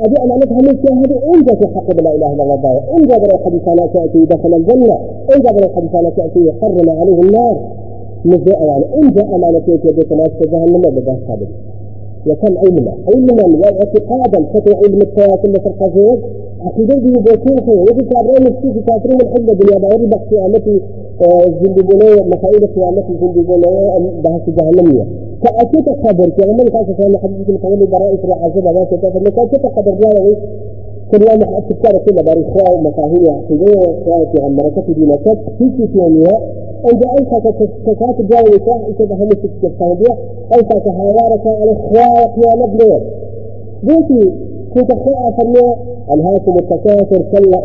أبي 0.00 0.16
أن 0.22 0.38
نفهم 0.38 0.64
الشاهد 0.64 1.12
أنجى 1.34 1.56
في 1.56 1.66
حق 1.74 2.00
لا 2.00 2.14
إله 2.14 2.32
إلا 2.32 2.42
الله. 2.42 2.80
بر 3.18 3.34
الحديث 3.34 3.62
تأتي 3.92 4.24
دخل 4.24 4.54
الجنة. 4.54 4.98
أنجى 5.34 5.48
بر 5.52 5.64
الحديث 5.64 6.14
تأتي 6.16 6.46
يحرم 6.46 6.90
عليه 6.90 7.20
النار. 7.22 7.56
مش 8.24 8.40
يعني 8.46 8.84
أنجى 9.02 9.20
أمانة 9.20 9.62
يديك 9.68 10.12
ناس 10.12 10.30
في 10.38 10.46
جهنم 10.52 10.80
بدها 10.80 11.18
صادق 11.28 11.48
وكم 12.26 12.58
علما 12.58 12.92
علما 13.08 13.44
واعتقادا 13.44 14.46
فتو 14.54 14.74
علم 14.74 15.02
التواصل 15.02 15.60
في 15.60 15.66
القصير 15.66 16.18
دي 17.00 17.10
بيكون 17.10 17.60
خير 17.66 17.80
يجي 17.90 18.04
كابرين 18.04 18.54
في 18.72 18.80
كافرين 18.86 19.20
الحجة 19.20 19.52
باليا 19.52 19.78
بعير 19.78 20.06
بقى 20.06 20.46
التي 20.46 20.80
زندبونية 21.62 22.22
مسائل 22.22 22.64
القيامة 22.64 23.04
زندبونية 23.20 24.10
بحث 24.24 24.50
جهنمية. 24.50 25.06
فأكيد 25.44 25.88
قدر 25.88 26.30
في 26.30 26.42
عمل 26.50 26.68
كاسة 26.68 26.92
كان 26.98 27.18
حديث 27.18 27.48
القول 27.48 27.86
برائس 27.86 28.20
رعازة 28.24 28.60
بغاية 28.60 28.84
كافر 28.84 29.18
لك 29.20 29.38
أكيد 29.38 29.66
قدر 29.66 29.94
جاء 30.00 30.22
ويس 30.24 30.36
كل 31.12 31.22
يوم 31.22 31.54
أتذكر 31.56 31.98
كل 31.98 32.22
بار 32.22 32.38
إخوة 32.48 32.74
ومفاهيم 32.78 33.30
عقيدية 33.30 33.76
وإخوة 33.78 34.24
في 34.32 34.42
عمركة 34.42 34.82
دينكت 34.94 35.38
في 35.58 35.70
كتانية 35.86 36.38
عند 36.84 37.04
أنت 37.18 37.48
كتكات 37.58 38.20
جاوي 38.30 38.58
كاه 38.58 38.80
إنت 38.88 39.02
بهم 39.02 39.28
تكتب 39.28 39.72
أنت 40.54 40.72
كهوارك 40.84 41.46
على 41.46 41.72
إخوائك 41.72 42.30
يا 42.44 42.66
نبلي 42.66 43.00
كنت 44.76 44.90
أخوة 44.90 45.30
فرمي 45.36 45.74
ألهاكم 46.14 46.58
التكاثر 46.58 47.22
كلا 47.32 47.58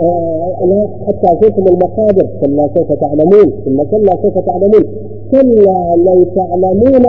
حتى 1.08 1.28
زرتم 1.42 1.68
المقابر 1.68 2.28
كلا 2.42 2.70
سوف 2.76 2.94
تعلمون 2.94 3.52
ثم 3.66 3.84
كلا 3.84 4.18
سوف 4.22 4.38
تعلمون 4.46 4.84
كلا 5.32 5.96
لو 5.96 6.24
تعلمون 6.36 7.06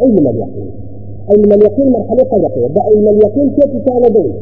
علم 0.00 0.18
اليقين 0.28 0.70
علم 1.30 1.52
اليقين 1.52 1.92
مرحلة 1.92 2.22
قلقية 2.24 2.66
ده 2.66 2.82
علم 2.82 3.08
اليقين 3.08 3.50
كيف 3.50 3.82
تعلمون 3.86 4.32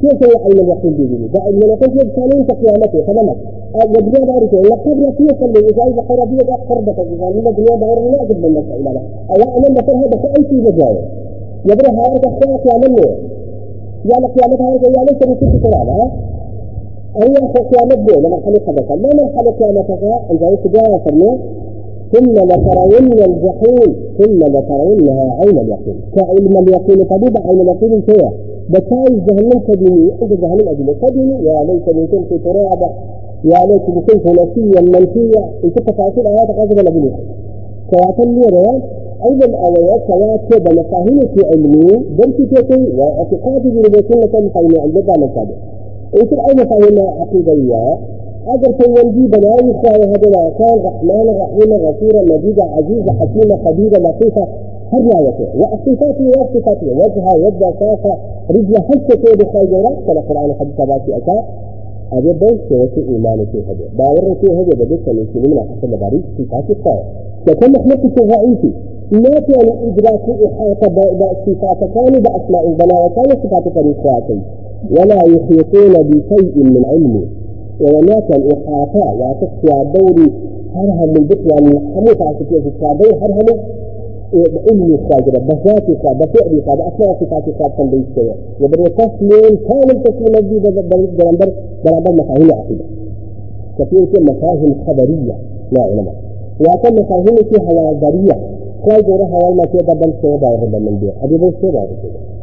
كيف 0.00 0.24
هو 0.24 0.44
علم 0.44 0.58
اليقين 0.60 0.92
بيجي 0.92 1.28
ده 1.34 1.40
علم 1.40 1.62
اليقين 1.62 1.88
كيف 1.90 2.16
تعلمون 2.16 2.44
قيامته 2.46 3.00
تمامك 3.12 3.36
الدنيا 3.98 4.26
دارك 4.26 4.54
لا 4.54 4.74
قبل 4.74 5.10
كيف 5.18 5.42
اللي 5.44 5.58
إذا 5.70 5.82
إذا 5.92 6.02
قربية 6.08 6.54
قربك 6.70 6.98
إذا 6.98 7.30
من 7.30 7.46
الدنيا 7.46 7.76
دار 7.76 8.00
لا 8.12 8.22
أجد 8.22 8.38
من 8.38 8.44
المسألة 8.44 9.00
أو 9.30 9.58
أنا 9.58 9.70
مثلا 9.70 9.96
هذا 9.96 10.18
أي 10.38 10.44
شيء 10.48 10.68
يبرى 11.66 11.88
هذا 11.88 12.28
أخوات 12.28 12.66
يعملوا 12.66 13.33
يعني 14.04 14.26
قيامتها 14.26 14.70
يا 14.72 15.04
ليس 15.04 15.18
بكل 15.18 15.60
كلامها 15.62 16.10
أي 17.22 17.28
دي 17.28 18.12
لما 18.20 18.36
خلق 18.46 18.70
بك 18.70 18.90
ما 18.90 19.30
خلق 19.36 19.58
قيامتها 19.58 20.20
أنت 20.30 20.42
يتجاوز 20.42 21.00
فرمي 21.00 21.38
ثم 22.12 22.30
لترون 22.30 23.12
الجحيم 23.12 23.96
ثم 24.18 24.38
لترونها 24.38 25.36
عين 25.40 25.58
اليقين. 25.58 26.00
كعلم 26.16 26.58
اليقين 26.58 27.04
طبيب 27.04 27.36
عين 27.46 27.60
اليقين 27.60 28.00
فيها 28.00 28.32
بكاي 28.68 29.20
جهنم 29.28 29.58
كديني 29.68 30.12
عند 30.22 30.32
جهنم 30.40 30.68
أجل 30.68 30.94
كديني 31.02 31.44
يا 31.44 31.64
ليت 31.64 31.96
من 31.96 32.06
كنت 32.06 32.44
ترابة 32.44 32.90
يا 33.44 33.66
ليت 33.66 33.88
من 33.88 34.02
كنت 34.02 34.26
نسيا 34.26 34.80
منسيا 34.80 35.44
إن 35.64 35.70
كنت 35.70 35.90
تفاصيل 35.90 36.26
آيات 36.26 36.50
غزل 36.50 36.80
الأبنية 36.80 37.16
كواتل 37.90 38.28
لي 38.28 38.80
أيضا 39.26 39.58
أويات 39.66 40.02
كواتل 40.06 40.60
بمفاهيم 40.64 41.20
في 41.34 41.46
علمي 41.52 42.04
درسي 42.18 42.46
تيكي 42.46 42.92
واعتقادي 42.98 43.70
بربيكين 43.70 44.20
لكي 44.20 44.40
مفاهيم 44.46 44.80
عند 44.80 44.98
دانا 45.06 45.26
كابر 45.26 45.56
يصير 46.14 46.38
أي 46.48 46.54
مفاهيم 46.54 46.98
عقيدية 47.20 47.98
أجر 48.48 48.72
تنجي 48.72 49.26
بناي 49.26 49.74
خوايا 49.74 50.06
هذا 50.06 50.50
كان 50.58 50.78
رحمن 50.84 51.36
رحيم 51.40 51.72
غفورا 51.72 52.22
مجيدا 52.22 52.64
عزيزا 52.64 53.12
حكيما 53.12 53.56
خبيرا 53.64 53.98
لطيفا 53.98 54.46
هر 54.92 55.00
روايته 55.00 55.46
وصفاته 55.58 56.26
وصفاته 56.40 56.86
وجهه 56.86 57.34
يد 57.46 57.60
ساقه 57.80 58.18
رجل 58.50 58.76
حتى 58.76 59.16
كيد 59.16 59.42
خيرات 59.52 59.96
كما 60.06 60.20
القرآن 60.20 60.54
حديث 60.60 60.76
باتي 60.76 61.16
أكا 61.16 61.44
أبي 62.12 62.32
بيت 62.32 62.60
كيوتي 62.68 63.00
إيمان 63.08 63.46
في 63.52 63.62
هذا. 63.68 63.88
باور 63.98 64.34
في 64.40 64.46
هذا 64.52 64.62
بدك 64.62 65.08
من 65.08 65.26
سنين 65.34 65.60
حسب 65.60 65.98
باريس 66.00 66.22
صفات 66.38 66.70
الطاعة 66.70 67.02
لكن 67.48 67.72
مخلوق 67.72 68.00
الرئيسي 68.18 68.72
ما 69.14 69.40
كان 69.40 69.68
إدراك 69.68 70.24
إحاطة 70.46 70.88
بصفات 70.88 71.90
كان 71.94 72.22
بأسماء 72.22 72.68
البناء 72.68 73.06
وكان 73.06 73.42
صفات 73.42 73.68
فريقاتي. 73.74 74.40
ولا 74.90 75.14
يحيطون 75.14 76.02
بشيء 76.02 76.56
من 76.56 76.84
علمه. 76.86 77.24
وهناك 77.80 78.36
الإحاطة 78.36 79.14
وتخفي 79.20 79.90
دوري 79.98 80.32
هرهم 80.74 81.08
من 81.08 81.28
يعني 81.50 81.80
حموت 81.94 82.22
على 82.22 82.34
كتير 82.34 82.62
في 82.62 82.68
الصعبين 82.68 83.22
هرهم 83.22 83.58
علمي 84.68 84.98
خاجرة 85.10 85.38
بذاتي 85.38 85.96
خاجرة 86.02 86.12
بفعلي 86.12 86.62
خاجرة 86.66 86.88
أسماء 86.88 87.16
صفاتي 87.20 87.52
خاجرة 87.58 87.84
بيستوى 87.84 88.34
وبدأ 88.60 88.88
تسليم 88.88 89.58
كامل 89.68 90.02
تسليم 90.02 90.36
الجيدة 90.36 90.82
برامبر 91.18 91.52
برامبر 91.84 92.12
مفاهيم 92.12 92.52
عقيدة. 92.52 92.84
كثير 93.78 94.22
مفاهيم 94.22 94.74
خبرية 94.86 95.36
لا 95.72 95.82
علماء. 95.82 96.14
وكان 96.60 96.94
مفاهيم 96.94 97.36
في 97.36 97.60
حوازرية 98.84 99.16
خاجرة 99.16 99.24
هوا 99.24 99.54
ما 99.54 99.66
في 99.66 99.78
دبل 99.78 100.12
سيدا 100.22 100.48
وربا 100.48 100.78
من 100.78 100.98
بيع 100.98 101.12
أبي 101.22 101.36
بيع 101.38 101.50
سيدا 101.60 101.78
وربا 101.78 102.34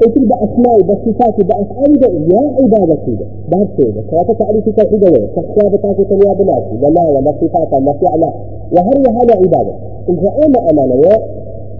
قلت 0.00 0.18
بأسمائي 0.18 0.82
بصفاتي 0.82 1.42
بأفعالي 1.42 2.34
يا 2.34 2.52
عبادتي 2.62 3.16
بعد 3.48 3.68
سيدة 3.76 4.02
كواتا 4.10 4.32
تعريفي 4.32 4.72
توحيدة 4.72 5.10
وين 5.10 5.28
تخشى 5.36 5.76
بتاكي 5.76 6.04
تنيا 6.04 6.32
بناسي 6.34 6.76
ولا 6.82 7.02
ولا 7.02 7.32
صفاتا 7.40 7.78
ما 7.78 7.92
فعلا 7.92 8.32
وهل 8.72 9.08
هذا 9.08 9.34
عبادة 9.34 9.74
إن 10.08 10.16
رأينا 10.18 10.70
أمانة؟ 10.70 11.18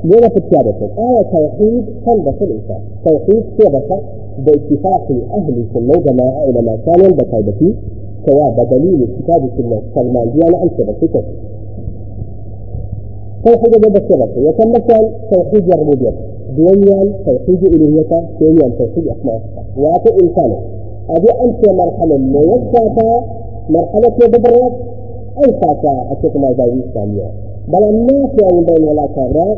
لنا 0.05 0.29
في 0.29 0.37
الكتابة 0.37 0.75
آية 0.99 1.23
توحيد 1.23 1.85
خلبة 2.07 2.35
الإنسان. 2.41 2.81
توحيد 3.05 3.45
ثبت 3.59 4.01
باتفاق 4.39 5.07
أهل 5.35 5.65
السنة 5.65 5.97
جماعة 6.03 6.45
إلى 6.45 6.63
ما 6.63 6.79
كان 6.87 7.11
بكايبتي 7.13 7.75
سواء 8.27 8.51
بدليل 8.51 9.03
الكتاب 9.03 9.45
السنة 9.45 9.83
سلمان 9.95 10.29
ديانا 13.47 13.77
أن 13.77 13.93
ثبت 13.93 13.93
توحيد 13.93 13.93
بثبت 13.93 14.39
وكم 14.39 14.73
توحيد 15.31 15.73
الربوبية. 15.73 16.13
دويان 16.57 17.13
توحيد 17.27 17.65
إلهيته 17.65 18.25
ثانيا 18.41 18.69
توحيد 18.79 19.09
أسماء 19.09 19.41
واتو 19.77 20.11
إنسان. 20.23 20.57
أبي 21.11 21.31
أنت 21.45 21.69
مرحلة 21.69 22.17
موسعة 22.17 23.25
مرحلة 23.71 24.09
بدرات 24.09 24.73
أي 25.45 25.55
ساعة 25.61 26.13
أشوف 26.13 26.37
ما 26.37 26.53
جاي 26.53 26.81
إسلامية 26.91 27.31
بل 27.69 27.85
الناس 27.85 28.31
يعني 28.43 28.61
بين 28.65 28.89
ولا 28.89 29.07
كبرى 29.07 29.57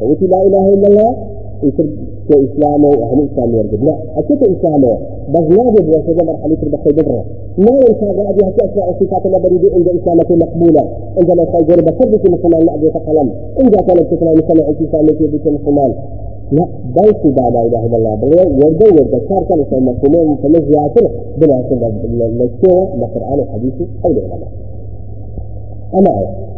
قلت 0.00 0.22
لا 0.22 0.42
إله 0.42 0.74
إلا 0.74 0.88
الله. 0.88 1.16
يصير 2.30 2.46
كإسلام 2.46 2.84
وأهل 2.84 3.28
إسلام 3.32 3.54
يرجع 3.54 3.84
لا 3.84 3.96
أشوف 4.16 4.42
إسلام 4.42 4.82
بس 5.28 5.44
يجب 5.50 5.88
وسجى 5.88 6.24
مرحلة 6.26 6.56
بخير 6.72 6.92
بدرة 6.92 7.24
ما 7.58 7.72
ينفع 7.88 8.30
أبي 8.30 8.42
هكي 8.48 8.64
أسماء 8.64 8.96
صفات 9.00 9.26
الله 9.26 9.38
بريد 9.38 9.72
عند 9.74 9.88
إسلامك 9.88 10.30
مقبولة. 10.30 10.84
عندما 11.18 11.44
خير 11.52 11.80
بسبب 11.80 12.30
مثلا 12.30 12.64
لا 12.64 12.74
أبي 12.74 12.90
تقلم 12.90 13.30
إن 13.60 13.70
جاء 13.70 13.82
كانت 13.82 14.14
تسمع 14.14 14.32
مثلا 14.32 14.70
إسلامك 14.70 15.22
بك 15.22 15.46
مثلا 15.46 15.94
لا 16.52 16.66
بيت 16.96 17.26
بعد 17.36 17.52
لا 17.52 17.66
إله 17.66 17.86
إلا 17.86 17.96
الله. 17.96 18.14
بل 18.14 18.32
يرجع 18.38 18.86
يرجع 18.86 19.18
صار 19.28 19.44
كان 19.44 19.60
يسمى 19.60 19.80
مفهومين 19.80 20.26
متنزعات 20.26 20.94
بلا 21.38 21.62
سبب 21.70 21.92
للسوى 22.04 22.88
القرآن 22.94 23.38
الحديث 23.40 23.74
أو 24.04 24.10
العلماء 24.10 24.48
أما 25.94 26.49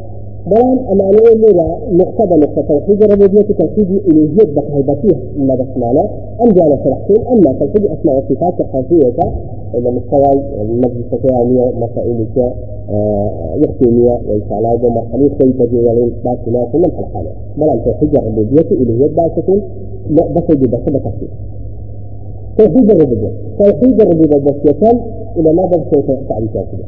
بلان 0.47 0.79
أمانية 0.93 1.35
لنا 1.35 1.79
نقطة 1.93 2.37
نقطة 2.37 2.63
توحيد 2.63 3.03
الربوبية 3.03 3.55
توحيد 3.55 3.91
إلهية 3.91 4.55
بقهبتيه 4.55 5.17
ما 5.39 5.55
بسمعنا 5.55 6.05
أم 6.43 6.49
جانا 6.53 6.77
شرحتين 6.85 7.27
أما 7.27 7.53
توحيد 7.53 7.87
أسماء 7.87 8.17
وصفات 8.19 8.61
الخلفية 8.61 9.13
إلى 9.75 9.91
مستوى 9.91 10.43
المجلس 10.61 11.13
الثانية 11.13 11.73
مسائل 11.77 12.27
يختيمية 13.57 14.19
وإنشاء 14.29 14.91
مرحلة 14.91 15.29
كيف 15.29 15.63
تجيولين 15.63 16.13
باسنا 16.25 16.65
كل 16.73 16.85
الحلقة 16.85 17.25
بلان 17.57 17.85
توحيد 17.85 18.17
الربوبية 18.17 18.71
إلهية 18.71 19.07
باسكين 19.17 19.63
لا 20.11 20.27
بس 20.27 20.43
يجب 20.51 20.71
بس 20.71 20.81
بتفسير 20.81 21.29
توحيد 22.59 22.91
الربوبية 22.91 23.31
توحيد 23.59 24.01
الربوبية 24.01 24.37
بس 24.51 24.55
يكون 24.65 25.01
إلى 25.37 25.53
ما 25.53 25.67
بدأ 25.67 25.85
تعريفات. 26.29 26.67
كده 26.73 26.85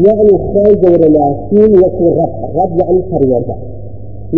يعني 0.00 0.28
خارج 0.54 0.84
ورلاسين 0.84 1.74
يكون 1.84 2.08
رب 2.18 2.56
رب 2.56 2.80
يعني 2.80 3.02
فريضة 3.10 3.54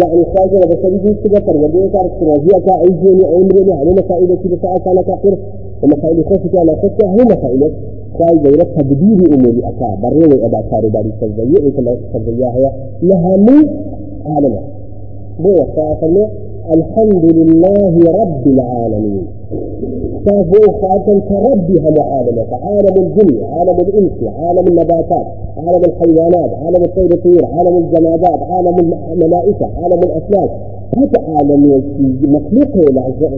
يعني 0.01 0.25
خارج 0.25 0.53
وبسبب 0.55 1.17
كده 1.25 1.41
فريضة 1.41 1.93
صار 1.93 2.09
كراجية 2.21 2.59
كأيجيني 2.67 3.25
عمري 3.27 3.73
على 3.73 3.91
مسائل 3.91 4.39
كده 4.45 4.57
ساعة 4.63 4.79
كان 4.79 5.03
كافر 5.03 5.39
ومسائل 5.83 6.25
خوف 6.25 6.47
كان 6.53 6.77
خوف 6.77 7.05
هي 7.05 7.25
مسائل 7.25 7.73
خارج 8.19 8.47
ورب 8.47 8.69
تبديل 8.79 9.33
أمور 9.33 9.55
أكا 9.65 9.99
بريه 10.03 10.47
أبا 10.47 10.61
كارو 10.71 10.89
باري 10.89 11.13
سجية 11.21 11.67
وكلا 11.69 11.97
سجية 12.15 12.47
هي 12.49 12.71
لها 13.03 13.37
مو 13.37 13.69
عالمة 14.27 14.61
بو 15.41 15.55
فاصلة 15.77 16.31
الحمد 16.75 17.25
لله 17.25 17.93
رب 18.23 18.47
العالمين. 18.47 19.27
فهو 20.27 20.73
خاتم 20.83 21.21
كربها 21.21 22.03
عالمه 22.05 22.47
عالم 22.63 22.95
الجن 23.05 23.45
عالم 23.45 23.77
الإنس 23.81 24.13
عالم 24.39 24.69
النباتات 24.69 25.27
عالم 25.57 25.85
الحيوانات 25.85 26.51
عالم 26.65 26.85
الطير 26.85 27.13
الطير 27.13 27.45
عالم 27.47 27.77
الجمادات 27.77 28.41
عالم 28.51 28.95
الملائكة 29.13 29.67
عالم 29.83 30.01
الافلاك 30.03 30.51
حتى 30.97 31.21
عالم 31.37 31.83
مخلوقه 32.23 32.93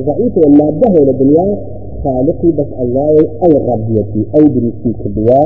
ضعيفه 0.06 0.42
الماده 0.46 1.10
الدنيا 1.10 1.56
خالقي 2.04 2.50
بس 2.50 2.66
الله 2.80 3.10
أي 3.44 3.52
ربيتي 3.68 4.24
أي 4.36 4.44
بريسي 4.44 4.92
كبوا 5.04 5.44